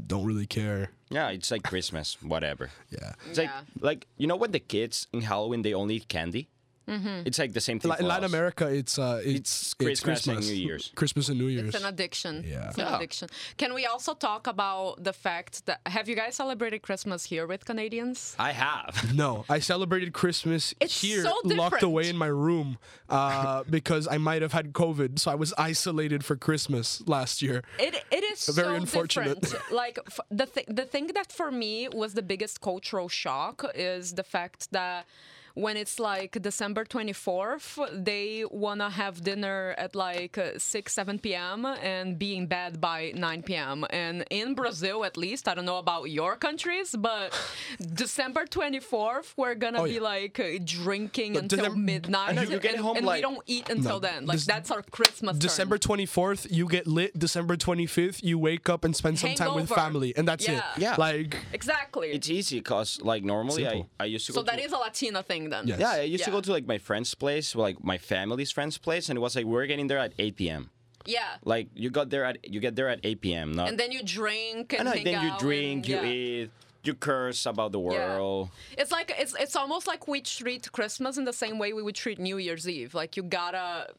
[0.08, 0.90] Don't really care.
[1.08, 2.70] Yeah, it's like Christmas, whatever.
[2.90, 3.12] Yeah.
[3.28, 3.60] It's like, Yeah.
[3.80, 6.48] like you know, when the kids in Halloween they only eat candy.
[6.86, 7.90] It's like the same thing.
[7.90, 8.30] Li- for in Latin us.
[8.32, 10.92] America, it's uh, it's, It's Christmas and New Year's.
[10.94, 11.68] Christmas and New Year's.
[11.74, 12.44] It's an addiction.
[12.46, 12.68] Yeah.
[12.68, 12.96] It's an Yeah.
[12.96, 13.28] addiction.
[13.56, 17.64] Can we also talk about the fact that have you guys celebrated Christmas here with
[17.64, 18.36] Canadians?
[18.38, 18.94] I have.
[19.14, 24.18] No, I celebrated Christmas It's here, so locked away in my room, uh, because I
[24.18, 27.62] might have had COVID, so I was isolated for Christmas last year.
[27.78, 29.40] It it is Very so unfortunate.
[29.40, 29.72] different.
[29.72, 34.14] like f- the th- the thing that for me was the biggest cultural shock is
[34.14, 35.06] the fact that
[35.54, 41.18] when it's like December 24th, they want to have dinner at like uh, 6, 7
[41.20, 41.64] p.m.
[41.64, 43.84] and be in bed by 9 p.m.
[43.90, 47.32] And in Brazil, at least, I don't know about your countries, but
[47.94, 50.00] December 24th, we're going to Oh, be yeah.
[50.00, 52.28] like uh, drinking But until December- midnight.
[52.30, 54.26] I know, you get and, home and like- we don't eat until No, then.
[54.26, 55.34] Like, Dec- that's our Christmas.
[55.34, 55.38] turn.
[55.40, 57.16] December 24th, you get lit.
[57.18, 60.58] December 25th, you wake up and spend some time with family, and that's Yeah.
[60.58, 60.64] it.
[60.80, 60.94] Yeah.
[60.98, 62.08] Like, Exactly.
[62.12, 63.90] It's easy because like normally I, Simple.
[64.00, 65.66] I used to So go that to, is a Latina thing then.
[65.66, 65.78] Yes.
[65.80, 66.36] yeah I used to Yeah.
[66.36, 69.44] go to like my friend's place like my family's friend's place and it was like
[69.46, 70.70] we're getting there at 8 p.m.
[71.06, 71.36] Yeah.
[71.44, 73.52] Like you got there at you get there at 8 p.m.
[73.52, 75.96] Not And then you drink I and know, hang then you out drink, and- you
[75.96, 76.44] yeah.
[76.44, 76.50] eat,
[76.86, 78.50] you curse about the world.
[78.76, 81.94] It's like it's it's almost like we treat Christmas in the same way we would
[81.94, 82.94] treat New Year's Eve.
[82.94, 83.92] Like you gotta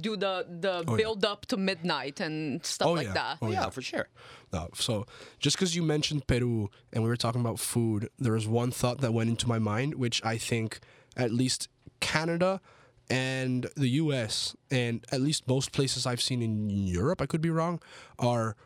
[0.00, 0.96] do the the oh, yeah.
[0.96, 3.12] build up to midnight and stuff Oh, like yeah.
[3.14, 3.38] that.
[3.42, 3.70] Oh, yeah, yeah.
[3.70, 4.08] for sure.
[4.52, 5.06] No, so
[5.38, 9.00] just because you mentioned Peru and we were talking about food, there was one thought
[9.00, 10.80] that went into my mind, which I think
[11.16, 11.68] at least
[12.00, 12.60] Canada
[13.08, 14.56] and the U.S.
[14.70, 17.80] and at least most places I've seen in Europe, I could be wrong,
[18.18, 18.56] are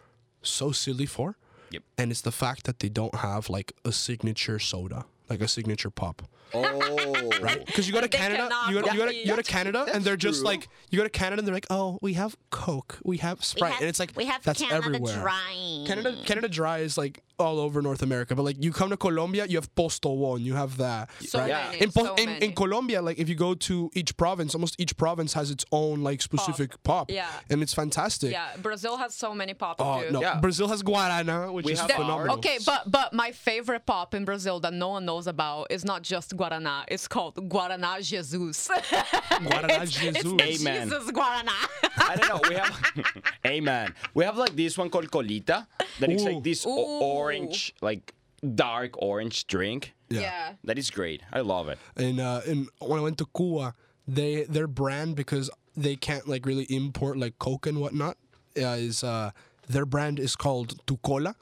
[0.42, 1.36] so silly for.
[1.70, 1.83] Yep.
[1.98, 5.90] and it's the fact that they don't have like a signature soda, like a signature
[5.90, 6.22] pop.
[6.55, 7.64] Oh, Right?
[7.66, 9.26] Because you go to They Canada, cannot you go to, you go to, compete.
[9.26, 10.46] you go to Canada, and they're just true.
[10.46, 13.74] like you go to Canada, and they're like, oh, we have Coke, we have Sprite,
[13.81, 15.14] and it's like we have that's Canada everywhere.
[15.20, 15.85] Dry.
[15.87, 19.46] Canada, Canada Dry is like all over North America, but like you come to Colombia,
[19.46, 21.11] you have Postobon, you have that.
[21.20, 21.49] So right?
[21.51, 22.46] many, in, Po- so in, many.
[22.46, 26.03] in Colombia, like if you go to each province, almost each province has its own
[26.03, 27.29] like specific pop, Yeah.
[27.51, 28.33] and it's fantastic.
[28.33, 30.12] Yeah, Brazil has so many pop Oh too.
[30.12, 30.40] no, Yeah.
[30.40, 32.37] Brazil has Guarana, which We is have phenomenal.
[32.38, 36.03] Okay, but but my favorite pop in Brazil that no one knows about is not
[36.03, 36.85] just Guaraná.
[36.88, 38.68] It's called Guaraná Jesus.
[38.68, 40.16] Guaraná it's, Jesus.
[40.16, 40.88] It's the Amen.
[40.88, 41.53] Jesus Guaraná.
[41.99, 42.49] I don't know.
[42.49, 42.92] We have,
[43.46, 43.94] amen.
[44.14, 45.66] We have like this one called colita.
[46.01, 46.27] That is Ooh.
[46.31, 47.01] like this o- Ooh.
[47.26, 48.14] Orange, like
[48.54, 49.94] dark orange drink.
[50.08, 50.52] Yeah.
[50.64, 51.22] That is great.
[51.32, 51.78] I love it.
[51.96, 53.74] and uh, and when I went to Cuba,
[54.06, 58.16] they their brand because they can't like really import like Coke and whatnot
[58.56, 59.30] uh, is uh,
[59.68, 61.34] their brand is called Tu Cola,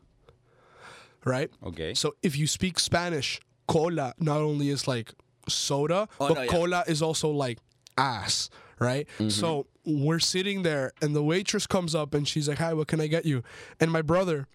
[1.24, 1.50] right?
[1.62, 1.94] Okay.
[1.94, 5.12] So if you speak Spanish, cola not only is like
[5.48, 6.46] soda, Oh, but no, yeah.
[6.48, 7.58] cola is also like
[7.98, 9.06] ass, right?
[9.18, 9.28] Mm-hmm.
[9.28, 13.00] So we're sitting there, and the waitress comes up and she's like, "Hi, what can
[13.00, 13.42] I get you?"
[13.80, 14.46] And my brother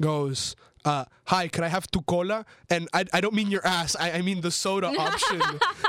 [0.00, 0.56] goes.
[0.84, 2.44] Uh, hi, can I have tu cola?
[2.70, 3.96] And I, I don't mean your ass.
[3.98, 5.42] I, I mean the soda option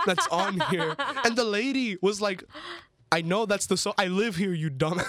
[0.06, 0.95] that's on here.
[1.23, 2.43] And the lady was like,
[3.12, 3.93] I know that's the so.
[3.97, 5.02] I live here, you dumb.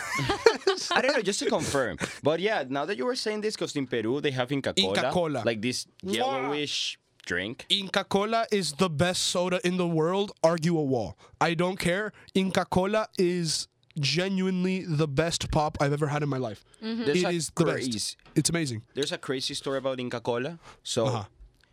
[0.91, 1.99] I don't know, just to confirm.
[2.23, 4.89] But yeah, now that you were saying this, because in Peru they have Inca Kola.
[4.89, 5.43] Inca Kola.
[5.45, 7.67] Like this yellowish drink.
[7.69, 10.33] Inca Kola is the best soda in the world.
[10.43, 11.19] Argue a wall.
[11.41, 12.13] I don't care.
[12.35, 16.65] Inca Kola is genuinely the best pop I've ever had in my life.
[16.81, 17.89] There's It a is the craze.
[17.89, 18.17] best.
[18.35, 18.83] It's amazing.
[18.95, 20.59] There's a crazy story about Inca Kola.
[20.83, 21.25] So, Uh-huh.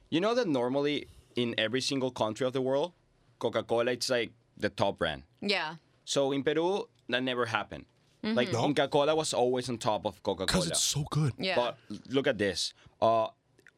[0.09, 2.93] you know that normally in every single country of the world,
[3.39, 5.23] Coca Cola it's like the top brand.
[5.41, 5.75] yeah.
[6.05, 7.85] So in Peru, that never happened.
[8.23, 8.65] Like No.
[8.65, 11.33] Inca Kola was always on top of Coca Cola Because it's so good.
[11.37, 11.55] Yeah.
[11.55, 11.77] But
[12.09, 12.73] look at this.
[13.01, 13.27] Uh,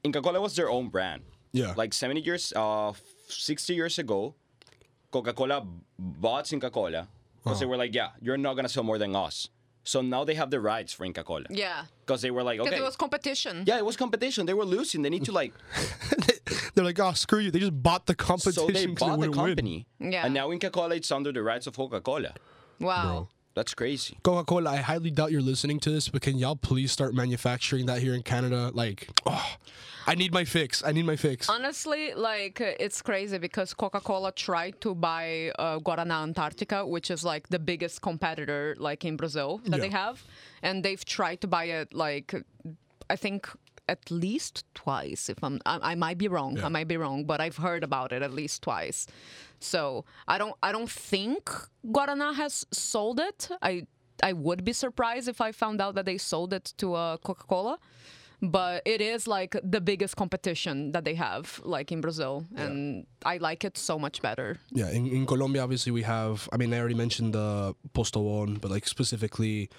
[0.04, 1.22] Inca Kola was their own brand.
[1.52, 1.74] Yeah.
[1.76, 2.94] Like 70 years, uh,
[3.28, 4.34] 60 years ago,
[5.12, 5.66] Coca Cola
[6.00, 7.08] bought Inca Kola
[7.44, 7.72] because they Uh-huh.
[7.72, 9.50] were like, yeah, you're not gonna sell more than us.
[9.84, 11.46] So now they have the rights for Inca Kola.
[11.50, 11.86] yeah.
[12.06, 12.82] Because they were like, Because okay.
[12.82, 13.64] it was competition.
[13.66, 14.46] yeah, it was competition.
[14.46, 15.02] They were losing.
[15.04, 15.54] They need to like.
[16.76, 17.52] They're like, oh, screw you.
[17.52, 18.54] They just bought the competition.
[18.54, 19.46] so they 'cause bought the wouldn't win.
[19.56, 19.88] company.
[20.00, 20.26] Yeah.
[20.26, 22.34] And now Inca Kola it's under the rights of Coca Cola.
[22.80, 23.30] Wow.
[23.60, 24.18] That's crazy.
[24.24, 27.88] Coca Cola, I highly doubt you're listening to this, but can y'all please start manufacturing
[27.88, 28.72] that here in Canada?
[28.74, 29.46] Like, oh,
[30.08, 30.82] I need my fix.
[30.82, 31.50] I need my fix.
[31.50, 37.50] Honestly, like it's crazy because Coca-Cola tried to buy uh, Guaraná Antarctica, which is like
[37.50, 40.24] the biggest competitor, like in Brazil that they have,
[40.62, 42.34] and they've tried to buy it like
[43.10, 43.50] I think
[43.90, 45.22] at least twice.
[45.34, 46.54] If I'm, I, I might be wrong.
[46.58, 46.68] Yeah.
[46.68, 49.00] I might be wrong, but I've heard about it at least twice.
[49.60, 51.42] So I don't, I don't think
[51.96, 53.50] Guaraná has sold it.
[53.62, 53.88] I,
[54.30, 57.78] I would be surprised if I found out that they sold it to uh, Coca-Cola
[58.42, 63.36] but it is like the biggest competition that they have like in brazil and i
[63.38, 66.80] like it so much better Yeah, in, in Colombia, obviously, we have, I mean, I
[66.80, 69.70] already mentioned the Postobon, but like specifically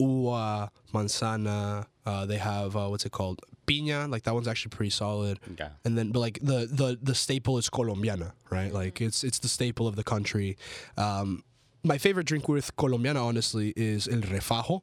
[0.00, 3.38] Uva, Manzana, uh, they have, uh, what's it called?
[3.66, 5.38] Piña, like that one's actually pretty solid.
[5.52, 5.68] Okay.
[5.84, 8.72] And then, but like the, the, the staple is Colombiana, right?
[8.72, 10.56] Like it's, it's the staple of the country.
[10.96, 11.42] Um,
[11.82, 14.82] my favorite drink with Colombiana, honestly, is El Refajo.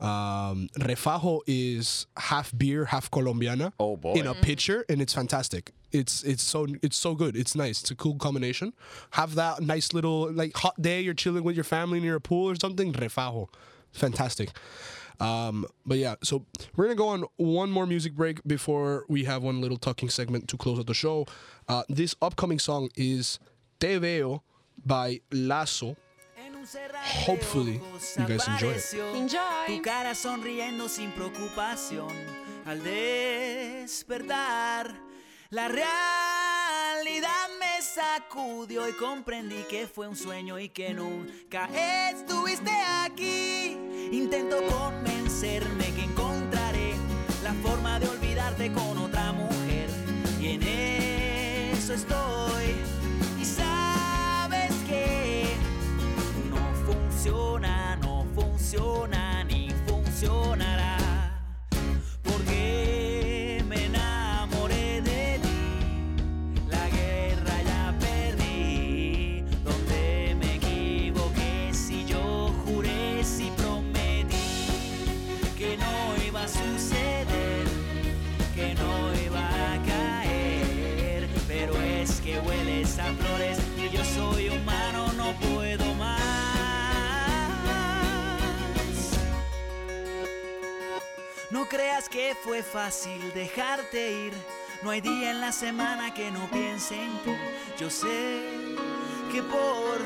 [0.00, 3.72] Um, Refajo is half beer, half Colombiana.
[3.78, 4.14] Oh, boy.
[4.14, 5.72] In a pitcher, and it's fantastic.
[5.90, 7.34] It's it's so it's so good.
[7.36, 7.80] It's nice.
[7.82, 8.74] It's a cool combination.
[9.10, 11.00] Have that nice little like hot day.
[11.00, 12.92] You're chilling with your family near a pool or something.
[12.92, 13.48] Refajo,
[13.92, 14.50] fantastic.
[15.20, 16.44] Um, but yeah, so
[16.76, 20.48] we're gonna go on one more music break before we have one little talking segment
[20.48, 21.26] to close out the show.
[21.68, 23.38] Uh, this upcoming song is
[23.80, 24.42] Te Veo
[24.84, 25.96] by Lasso.
[27.26, 27.80] Hopefully,
[28.18, 28.94] you guys enjoy it.
[29.14, 29.66] Enjoy.
[29.66, 32.12] Tu cara sonriendo sin preocupación
[32.66, 34.28] al despertar.
[35.50, 41.68] La realidad me sacudió y comprendí que fue un sueño y que nunca
[42.10, 42.70] estuviste
[43.02, 43.78] aquí.
[44.12, 44.60] Intento
[45.38, 46.94] convencerme que encontraré
[47.44, 49.88] la forma de olvidarte con otra mujer.
[50.40, 52.74] Y en eso estoy.
[53.40, 55.54] Y sabes que
[56.50, 60.77] no funciona, no funciona ni funcionará.
[91.70, 94.32] No creas que fue fácil dejarte ir.
[94.82, 97.32] No hay día en la semana que no piense en ti.
[97.78, 98.40] Yo sé
[99.30, 99.98] que por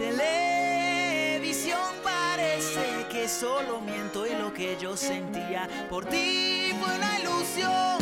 [0.00, 7.98] televisión parece que solo miento y lo que yo sentía por ti fue una ilusión.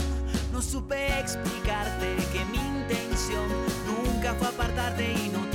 [0.51, 3.47] No supe explicarte que mi intención
[3.87, 5.48] nunca fue apartarte y no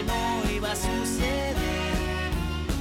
[0.00, 1.54] que no iba a suceder,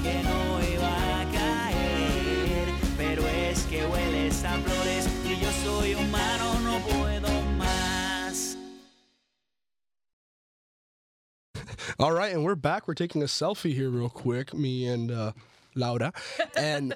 [0.03, 2.67] que no iba a caer,
[2.97, 8.55] pero es que hueles a flores y yo soy humano, no puedo más.
[11.99, 12.87] All right, and we're back.
[12.87, 15.31] We're taking a selfie here real quick, me and uh,
[15.75, 16.13] Laura.
[16.55, 16.95] And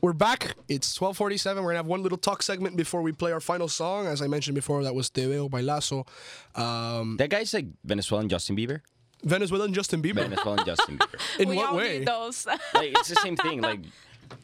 [0.00, 0.54] we're back.
[0.68, 1.62] It's 1247.
[1.62, 4.06] We're going to have one little talk segment before we play our final song.
[4.06, 6.06] As I mentioned before, that was Te Veo by Lasso.
[6.54, 8.80] Um, That guy's like Venezuelan Justin Bieber.
[9.24, 10.22] Venezuelan Justin Bieber.
[10.28, 11.20] Venezuelan Justin Bieber.
[11.40, 11.98] In we what all way?
[12.00, 12.46] need those.
[12.74, 13.60] Like it's the same thing.
[13.60, 13.80] Like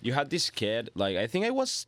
[0.02, 0.90] you had this kid.
[0.94, 1.86] Like I think I was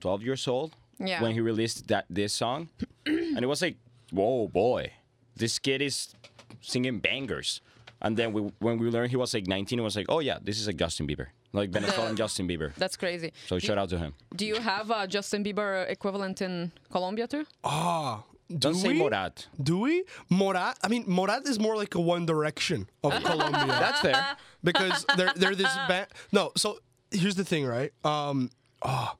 [0.00, 1.22] 12 years old Yeah.
[1.22, 2.68] when he released that this song,
[3.06, 3.76] and it was like,
[4.12, 4.92] whoa, boy,
[5.36, 6.14] this kid is
[6.60, 7.60] singing bangers.
[8.00, 10.38] And then we, when we learned he was like 19, it was like, oh yeah,
[10.40, 12.72] this is like Justin Bieber, like Venezuelan Justin Bieber.
[12.76, 13.32] That's crazy.
[13.48, 14.14] So shout out to him.
[14.36, 17.44] Do you have a Justin Bieber equivalent in Colombia too?
[17.64, 18.98] Ah, do Don't say we?
[18.98, 19.46] Morat.
[19.62, 20.04] Do we?
[20.30, 20.78] Morat?
[20.82, 23.66] I mean, Morat is more like a One Direction of Colombia.
[23.66, 24.36] That's fair.
[24.64, 26.06] because they're they're this band.
[26.32, 26.78] No, so
[27.10, 27.92] here's the thing, right?
[28.04, 28.50] Um,
[28.82, 29.14] oh,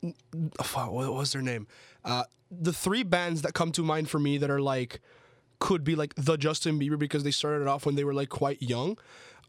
[0.00, 1.66] what was their name?
[2.04, 5.00] Uh, the three bands that come to mind for me that are like
[5.58, 8.62] could be like the Justin Bieber because they started off when they were like quite
[8.62, 8.98] young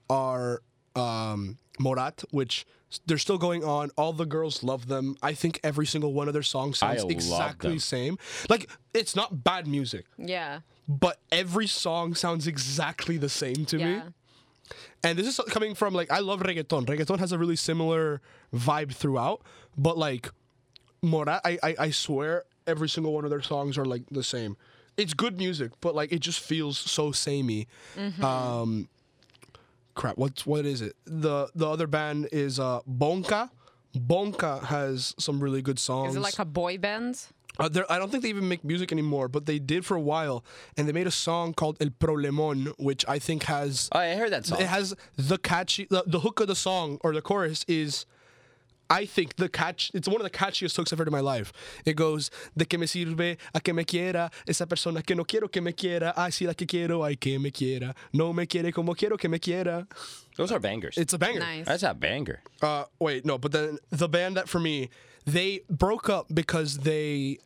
[0.09, 0.61] are
[0.95, 2.65] um, Morat, which
[3.05, 3.89] they're still going on.
[3.97, 5.17] All the girls love them.
[5.21, 8.17] I think every single one of their songs sounds love exactly the same.
[8.49, 10.59] Like it's not bad music, Yeah.
[10.87, 13.83] but every song sounds exactly the same to me.
[13.95, 14.03] Yeah.
[15.03, 16.85] And this is coming from like I love reggaeton.
[16.85, 18.21] Reggaeton has a really similar
[18.53, 19.41] vibe throughout,
[19.77, 20.29] but like
[21.01, 24.57] Morat, I, I I swear every single one of their songs are like the same.
[24.97, 27.67] It's good music, but like it just feels so samey.
[28.21, 28.89] Um,
[29.97, 30.17] crap.
[30.17, 30.95] What's what is it?
[31.05, 33.49] The the other band is uh Bonka.
[33.95, 36.11] Bonka has some really good songs.
[36.11, 37.19] Is it like a boy band?
[37.59, 40.45] Uh, I don't think they even make music anymore, but they did for a while,
[40.77, 44.31] and they made a song called El Problemon, which I think has Oh, I heard
[44.31, 44.61] that song.
[44.61, 48.05] it has the catchy the, the hook of the song or the chorus is
[48.89, 51.51] I think the catch it's one of the catchiest hooks I've heard in my life.
[51.85, 55.47] It goes de que me sirve a que me quiera esa persona que no quiero
[55.47, 58.71] que me quiera ay sí la que quiero ay que me quiera no me quiere
[58.71, 59.87] como quiero que me quiera.
[60.35, 60.97] Those are bangers.
[60.97, 61.39] It's a banger.
[61.39, 61.65] Nice.
[61.65, 62.41] That's a banger.
[62.61, 64.89] Uh, wait, no, but then the band that for me,
[65.25, 67.39] they broke up because they,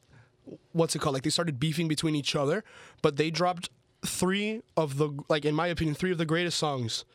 [0.74, 1.14] what's it called?
[1.14, 2.64] Like they started beefing between each other,
[3.02, 3.70] but they dropped
[4.06, 7.06] three of the, like in my opinion, three of the greatest songs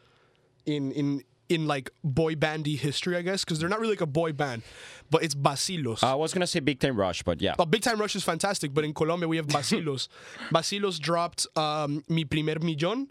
[0.64, 4.06] in in in like boy bandy history, I guess, because they're not really like a
[4.06, 4.62] boy band,
[5.10, 6.02] but it's Bacilos.
[6.02, 7.54] I was gonna say Big Time Rush, but yeah.
[7.58, 10.08] Uh, Big Time Rush is fantastic, but in Colombia we have Bacilos.
[10.50, 13.08] Bacilos dropped um, Mi Primer Millón,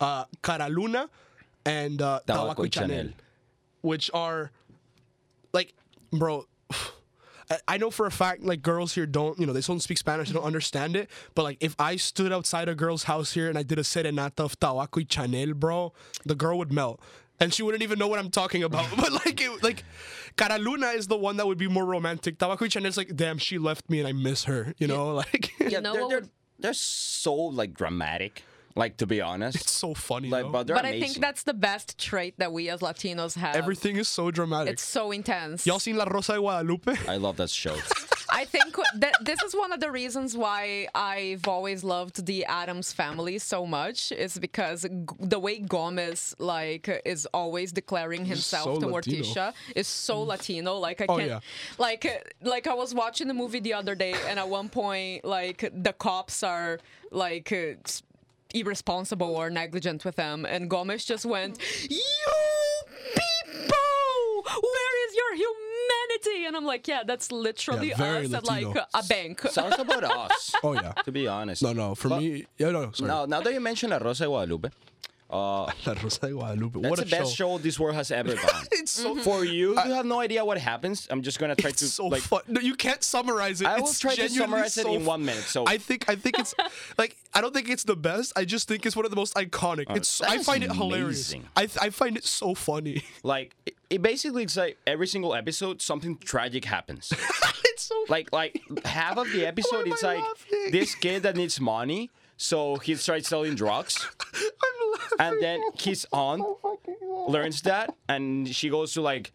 [0.00, 1.08] uh, Cara Luna,
[1.64, 3.12] and uh, Tabaco Tabaco y Chanel, Chanel.
[3.82, 4.50] which are
[5.52, 5.72] like,
[6.12, 6.46] bro.
[7.48, 9.98] I, I know for a fact like girls here don't you know they don't speak
[9.98, 11.08] Spanish, they don't understand it.
[11.36, 14.40] But like if I stood outside a girl's house here and I did a serenata
[14.40, 15.92] of Tabaco y Chanel, bro,
[16.24, 17.00] the girl would melt.
[17.38, 18.86] And she wouldn't even know what I'm talking about.
[18.96, 19.84] But like, it, like,
[20.36, 22.38] Cara Luna is the one that would be more romantic.
[22.38, 24.74] Tabaco y Chanel's like, damn, she left me and I miss her.
[24.78, 26.28] You know, like, Yeah, know they're, they're,
[26.58, 28.42] they're so like dramatic.
[28.74, 30.28] Like to be honest, it's so funny.
[30.28, 33.56] like but they're but I think that's the best trait that we as Latinos have.
[33.56, 34.74] Everything is so dramatic.
[34.74, 35.66] It's so intense.
[35.66, 36.92] Y'all seen La Rosa de Guadalupe?
[37.08, 37.74] I love that show.
[38.40, 42.92] I think that this is one of the reasons why I've always loved the Addams
[42.92, 48.80] family so much is because g- the way Gomez like is always declaring himself so
[48.80, 49.22] to Latino.
[49.22, 50.74] Morticia is so Latino.
[50.76, 51.40] Like I Oh, can't yeah.
[51.78, 52.02] like
[52.42, 55.94] like I was watching the movie the other day and at one point like the
[55.94, 56.78] cops are
[57.10, 57.74] like uh,
[58.54, 61.58] irresponsible or negligent with them and Gomez just went
[61.90, 62.24] you
[63.14, 65.62] people where is your humanity
[66.46, 70.04] and I'm like yeah that's literally Yeah, very us at like a bank Sounds about
[70.22, 70.54] us.
[70.62, 70.92] Oh yeah.
[71.04, 71.62] To be honest.
[71.62, 71.94] No, no.
[71.94, 72.92] For But me, yeah, no.
[72.92, 73.08] Sorry.
[73.08, 74.70] Now, now that you mention La Rosa de Guadalupe,
[75.28, 76.80] uh, La Rosa de Guadalupe.
[76.80, 78.64] that's what the best show this world has ever done.
[78.72, 81.08] It's so For you, you have no idea what happens.
[81.10, 82.22] I'm just gonna try It's to so like.
[82.22, 82.42] fun.
[82.46, 83.66] No, you can't summarize it.
[83.66, 85.42] I will It's try to summarize it in one minute.
[85.44, 86.54] So I think I think it's
[86.98, 88.32] like I don't think it's the best.
[88.36, 89.86] I just think it's one of the most iconic.
[89.96, 91.34] it's I find it hilarious.
[91.56, 93.02] I th- I find it so funny.
[93.22, 97.12] like it, it basically it's like every single episode something tragic happens.
[97.64, 100.70] it's so like like half of the episode it's like laughing?
[100.72, 104.06] this kid that needs money, so he starts selling drugs.
[105.18, 106.44] And then his aunt
[107.28, 109.32] learns that and she goes to like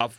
[0.00, 0.10] a,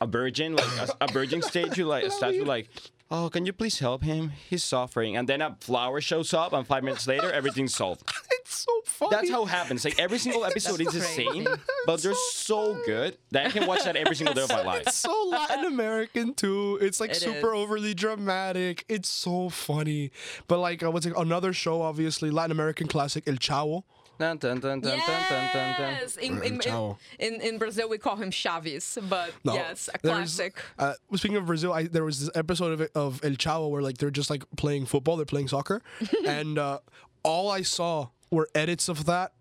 [0.00, 2.68] a virgin like a, a virgin statue like a statue like
[3.10, 4.32] oh can you please help him?
[4.48, 5.16] He's suffering.
[5.16, 8.02] And then a flower shows up and five minutes later everything's solved.
[8.32, 9.10] It's so funny.
[9.16, 11.46] that's how it happens like every single episode is the same
[11.86, 14.82] but they're so good that i can watch that every single day of my life
[14.86, 16.78] It's so Latin American too.
[16.80, 17.60] It's like It super is.
[17.60, 18.84] overly dramatic.
[18.88, 20.10] It's so funny.
[20.48, 21.82] But like uh, what's it, another show?
[21.82, 23.82] Obviously, Latin American classic El Chavo.
[24.18, 25.92] Dun, dun, dun, dun, dun, dun, dun, dun.
[26.00, 26.98] Yes, in, in, Ciao.
[27.18, 30.56] in, in Brazil we call him Chaves, but No, yes, a there's- classic.
[30.78, 33.96] Uh, speaking of Brazil, I, there was this episode of, of El Chavo where like
[33.98, 35.80] they're just like playing football, they're playing soccer,
[36.26, 36.80] and uh,
[37.22, 39.32] all I saw were edits of that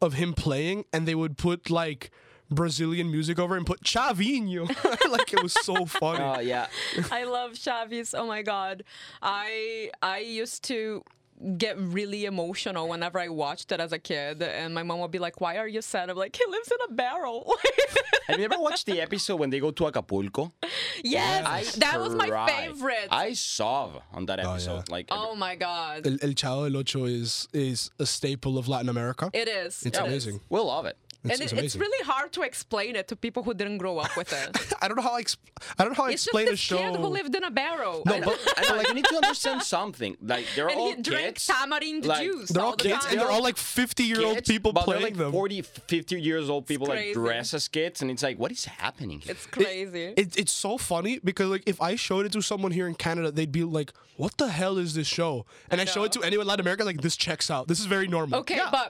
[0.00, 2.10] of him playing, and they would put like
[2.50, 4.66] Brazilian music over and put Chavinho,
[5.10, 6.22] like it was so funny.
[6.22, 6.66] oh yeah
[7.10, 8.14] I love Chaves.
[8.16, 8.84] Oh my god,
[9.20, 11.02] I I used to
[11.56, 15.18] get really emotional whenever I watched it as a kid, and my mom would be
[15.18, 17.54] like, "Why are you sad?" I'm like, "He lives in a barrel."
[18.28, 20.52] have you ever watched the episode when they go to acapulco
[21.02, 23.08] yes, I that was my favorite.
[23.10, 24.94] i sob on that oh, episode yeah.
[24.94, 28.88] like oh my god, El, El Chavo del Ocho is is a staple of Latin
[28.88, 29.30] America.
[29.32, 29.84] it is.
[29.84, 30.00] it's it is.
[30.00, 30.40] amazing.
[30.50, 31.80] we'll love it It's, and it, it's amazing.
[31.80, 34.72] really hard to explain it to people who didn't grow up with it.
[34.80, 35.36] I don't know how I exp-
[35.78, 36.92] I don't know how I It's explain just a this show.
[36.92, 38.02] kid who lived in a barrel.
[38.06, 40.16] No, and, but, but like you need to understand something.
[40.22, 41.46] Like they're and all he drank kids.
[41.48, 42.50] tamarind like, juice.
[42.50, 43.12] they're all the kids, time.
[43.12, 45.32] and they're all like fifty-year-old people but playing they're like them.
[45.32, 49.20] 40, 50 years old people like dress as kids, and it's like, what is happening?
[49.20, 49.32] here?
[49.32, 50.14] It's crazy.
[50.16, 53.32] It, it's so funny because like if I showed it to someone here in Canada,
[53.32, 56.44] they'd be like, "What the hell is this show?" And I, show it to anyone
[56.44, 57.66] in Latin America, like this checks out.
[57.68, 58.38] This is very normal.
[58.40, 58.88] Okay, but uh,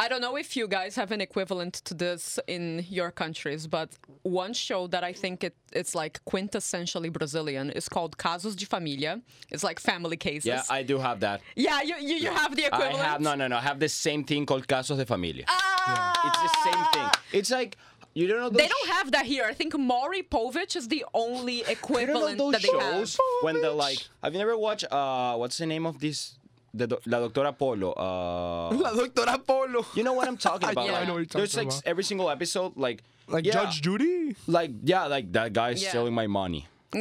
[0.00, 3.90] I don't know if you guys have an equivalent to this in your countries, but
[4.22, 9.20] one show that I think it, it's like quintessentially Brazilian is called Casos de Família.
[9.50, 10.46] It's like family cases.
[10.46, 11.40] yeah, I do have that.
[11.56, 13.00] yeah, you, you, you have the equivalent.
[13.00, 13.56] I have no, no, no.
[13.56, 15.44] I have the same thing called Casos de Familia.
[15.48, 16.12] Ah!
[16.28, 17.10] It's the same thing.
[17.32, 17.76] It's like
[18.14, 18.50] you don't know.
[18.50, 19.44] Those They don't have that here.
[19.48, 23.08] I think Maury Povich is the only equivalent You don't know those that they have.
[23.08, 24.84] shows when they're like, have you never watched?
[24.90, 26.38] Uh, what's the name of this?
[26.74, 27.92] The do- La Doctora Polo.
[27.92, 29.86] Uh, La Doctora Polo.
[29.94, 30.86] you know what I'm talking I- about?
[30.86, 31.90] yeah, I know what you're talking There's talking like about.
[31.90, 34.36] every single episode, like like yeah, Judge Judy.
[34.46, 35.90] like yeah, like that guy's Yeah.
[35.90, 36.66] stealing my money.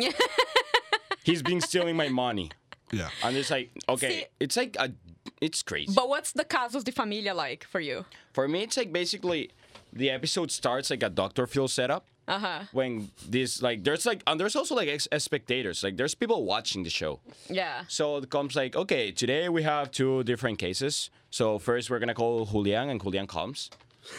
[1.23, 2.51] He's been stealing my money.
[2.91, 3.09] Yeah.
[3.23, 4.93] And it's like, okay, See- it's like a,
[5.41, 5.91] it's crazy.
[5.93, 8.05] But what's the Casos de Familia like for you?
[8.33, 9.51] For me, it's like basically
[9.91, 11.45] the episode starts like a Dr.
[11.47, 12.05] Phil setup.
[12.27, 12.59] Uh huh.
[12.73, 15.81] When this like there's like and there's also like ex- spectators.
[15.83, 17.19] Like there's people watching the show.
[17.49, 17.83] Yeah.
[17.87, 21.09] so it comes like okay today we have two different cases.
[21.29, 23.69] So first we're gonna call Julian and Julian comes.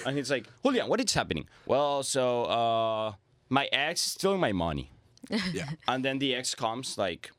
[0.06, 1.46] And he's like Julian what is happening?
[1.66, 3.12] Well so uh
[3.50, 4.90] my ex is stealing my money.
[5.52, 5.68] Yeah.
[5.86, 7.30] and then the ex comes like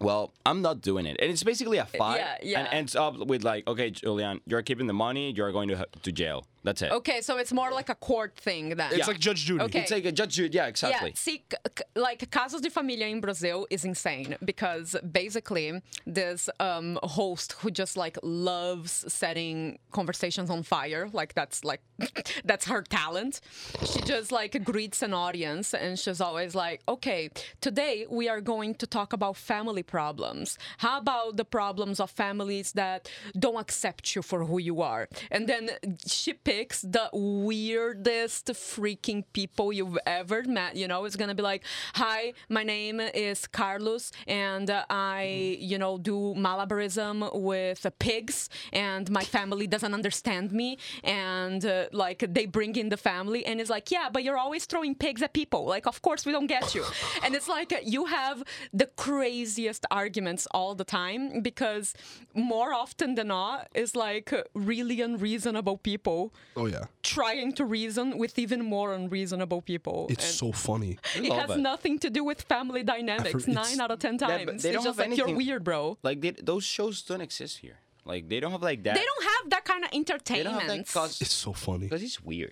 [0.00, 1.16] well i'm not doing it.
[1.20, 2.18] And it's basically a fight.
[2.18, 2.58] Yeah, yeah.
[2.60, 5.32] and ends up with like okay julian you're keeping the money.
[5.32, 6.92] You're going to, to jail That's it.
[6.92, 8.90] Okay, so it's more like a court thing then.
[8.92, 9.64] It's like Judge Judy.
[9.64, 9.80] Okay.
[9.80, 10.34] It's like a judge.
[10.34, 10.54] Judy.
[10.56, 11.10] Yeah, exactly.
[11.10, 16.50] Yeah, see, c- c- like Casos de Familia in Brazil is insane because basically this
[16.60, 21.80] um, host who just like loves setting conversations on fire, like that's like
[22.44, 23.40] that's her talent.
[23.86, 27.30] She just like greets an audience and she's always like, "Okay,
[27.62, 30.58] today we are going to talk about family problems.
[30.78, 33.08] How about the problems of families that
[33.38, 35.70] don't accept you for who you are?" And then
[36.06, 40.74] she picks the weirdest freaking people you've ever met.
[40.74, 41.62] You know, it's gonna be like,
[41.94, 48.48] "Hi, my name is Carlos, and uh, I, you know, do malabarism with uh, pigs,
[48.72, 53.60] and my family doesn't understand me, and uh, like they bring in the family, and
[53.60, 55.64] it's like, yeah, but you're always throwing pigs at people.
[55.66, 56.84] Like, of course we don't get you,
[57.22, 58.42] and it's like you have
[58.72, 61.94] the craziest arguments all the time because
[62.34, 66.84] more often than not, it's like really unreasonable people Oh yeah.
[67.02, 70.06] trying to reason with even more unreasonable people.
[70.10, 70.98] It's And so funny.
[71.16, 71.58] it has it.
[71.58, 73.34] nothing to do with family dynamics.
[73.46, 74.62] it's- Nine out of ten but times.
[74.62, 75.96] they it's don't just have like you're weird, bro.
[76.02, 77.76] Like they, those shows don't exist here.
[78.04, 78.94] Like they don't have like that.
[78.94, 80.56] They don't have that kind of They don't entertainment.
[80.56, 81.86] have that cause It's so funny.
[81.86, 82.50] because it's weird.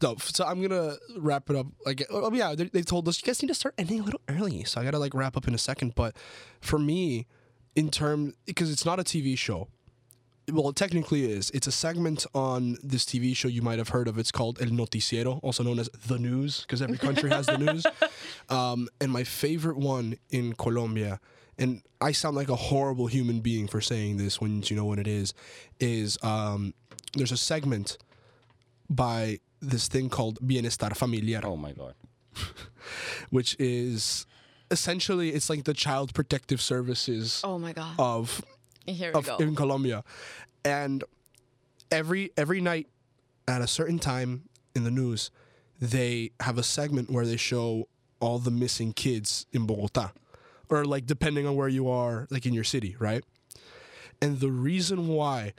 [0.00, 1.66] No, so I'm gonna wrap it up.
[1.84, 4.02] Like, oh, oh yeah, they, they told us you guys need to start ending a
[4.04, 5.94] little early, so I gotta like wrap up in a second.
[5.96, 6.14] But
[6.60, 7.26] for me,
[7.74, 9.68] in term, because it's not a TV show.
[10.52, 11.50] Well, it technically is.
[11.50, 14.18] It's a segment on this TV show you might have heard of.
[14.18, 17.86] It's called El Noticiero, also known as the news, because every country has the news.
[18.48, 21.20] Um, and my favorite one in Colombia,
[21.56, 24.98] and I sound like a horrible human being for saying this when you know what
[24.98, 25.34] it is,
[25.78, 26.74] is um,
[27.14, 27.96] there's a segment
[28.88, 31.94] by this thing called Bienestar Familiar, Oh my god.
[33.30, 34.26] which is
[34.70, 37.94] essentially it's like the child protective services oh my god.
[37.98, 38.44] of
[38.86, 39.36] Here we of go.
[39.36, 40.04] in Colombia,
[40.64, 41.04] and
[41.90, 42.88] every every night
[43.46, 45.30] at a certain time in the news,
[45.80, 47.88] they have a segment where they show
[48.20, 50.10] all the missing kids in Bogota,
[50.68, 53.24] or like depending on where you are, like in your city, right?
[54.22, 55.54] And the reason why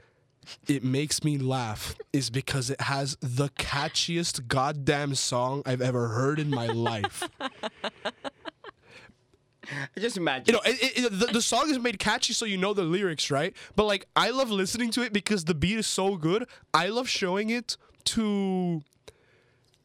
[0.68, 6.38] it makes me laugh is because it has the catchiest goddamn song I've ever heard
[6.38, 7.28] in my life.
[9.96, 10.46] I just imagine.
[10.46, 13.30] you know, it, it, the, the song is made catchy so you know the lyrics,
[13.30, 13.54] right?
[13.76, 16.48] But like, I love listening to it because the beat is so good.
[16.74, 18.82] I love showing it to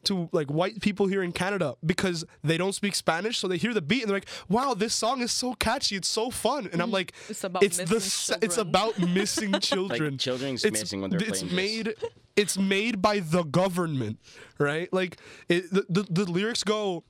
[0.04, 3.74] to like white people here in Canada because they don't speak Spanish, so they hear
[3.74, 6.80] the beat and they're like, "Wow, this song is so catchy, it's so fun." And
[6.80, 6.94] I'm mm.
[6.94, 10.18] like, It's about the missing se- it's children." about missing children.
[10.18, 11.86] children's it's, missing when they're it's playing this.
[11.86, 11.94] made
[12.36, 14.18] it's made by the government,
[14.58, 14.92] right?
[14.92, 15.18] Like
[15.48, 17.04] it, the, the the lyrics go.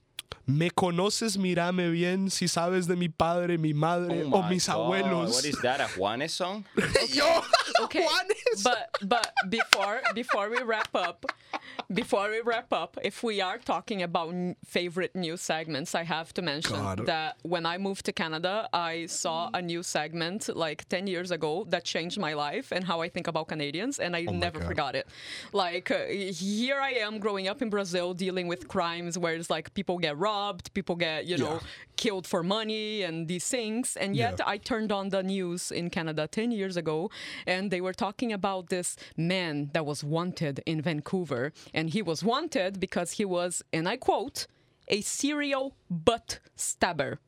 [0.47, 4.77] Me conoces, mírame bien, si sabes de mi padre, mi madre, Oh o mis God,
[4.77, 5.35] abuelos.
[5.35, 5.81] What is that?
[5.81, 6.65] A Juanes song?
[7.11, 7.43] Yo,
[7.83, 8.65] okay Juanes.
[8.65, 11.27] but but before before we wrap up
[11.93, 14.35] before we wrap up if we are talking about
[14.67, 17.07] favorite new segments i have to mention God.
[17.07, 21.65] that when i moved to canada i saw a new segment like 10 years ago
[21.69, 24.69] that changed my life and how i think about canadians and i never God.
[24.69, 25.07] forgot it
[25.53, 29.73] like uh, here i am growing up in brazil dealing with crimes where it's like
[29.73, 31.61] people get robbed people get you know Yeah.
[31.97, 34.53] killed for money and these things and yet Yeah.
[34.55, 37.11] I turned on the news in Canada 10 years ago
[37.47, 42.23] and they were talking about this man that was wanted in Vancouver and he was
[42.25, 44.47] wanted because he was and I quote
[44.89, 47.19] a serial butt stabber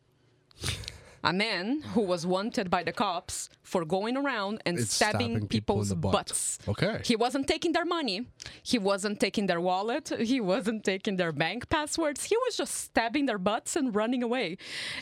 [1.22, 5.48] a man who was wanted by the cops for going around and It's stabbing, stabbing
[5.48, 6.12] people in people's the butt.
[6.12, 6.58] butts.
[6.72, 6.94] Okay.
[7.10, 8.26] He wasn't taking their money.
[8.72, 10.06] He wasn't taking their wallet.
[10.32, 12.20] He wasn't taking their bank passwords.
[12.24, 14.48] He was just stabbing their butts and running away.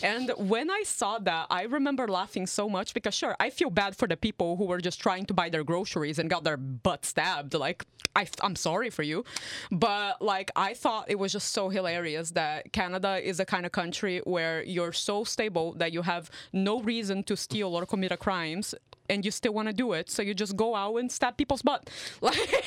[0.03, 3.97] And when I saw that, I remember laughing so much because, sure, I feel bad
[3.97, 7.05] for the people who were just trying to buy their groceries and got their butt
[7.07, 7.55] stabbed.
[7.55, 9.25] Like, I, I'm sorry for you.
[9.71, 13.73] But, like, I thought it was just so hilarious that Canada is the kind of
[13.73, 18.17] country where you're so stable that you have no reason to steal or commit a
[18.59, 18.75] crimes
[19.11, 21.63] and you still want to do it so you just go out and stab people's
[21.63, 21.89] butt
[22.21, 22.65] like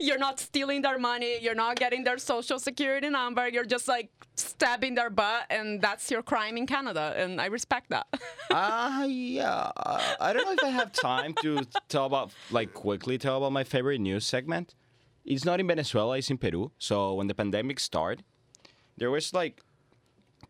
[0.00, 4.08] you're not stealing their money you're not getting their social security number you're just like
[4.36, 8.06] stabbing their butt and that's your crime in canada and i respect that
[8.52, 9.70] Ah, yeah.
[9.76, 13.52] Uh, I don't know if I have time to tell about, like, quickly tell about
[13.52, 14.74] my favorite news segment.
[15.24, 16.72] It's not in Venezuela, it's in Peru.
[16.76, 18.24] So when the pandemic started,
[18.96, 19.62] there was like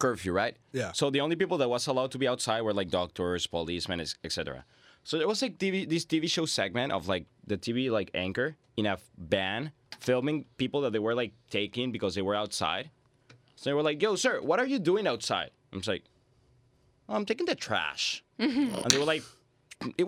[0.01, 0.57] curfew, right?
[0.72, 0.90] Yeah.
[0.92, 4.64] So the only people that was allowed to be outside were like doctors, policemen, etc.
[5.05, 8.57] So there was like TV, this TV show segment of like the TV like anchor
[8.76, 9.70] in a van
[10.01, 12.90] filming people that they were like taking because they were outside.
[13.55, 16.05] So they were like, "Yo, sir, what are you doing outside?" I'm just like,
[17.09, 19.22] "Oh, "I'm taking the trash," and they were like,
[19.84, 19.94] "It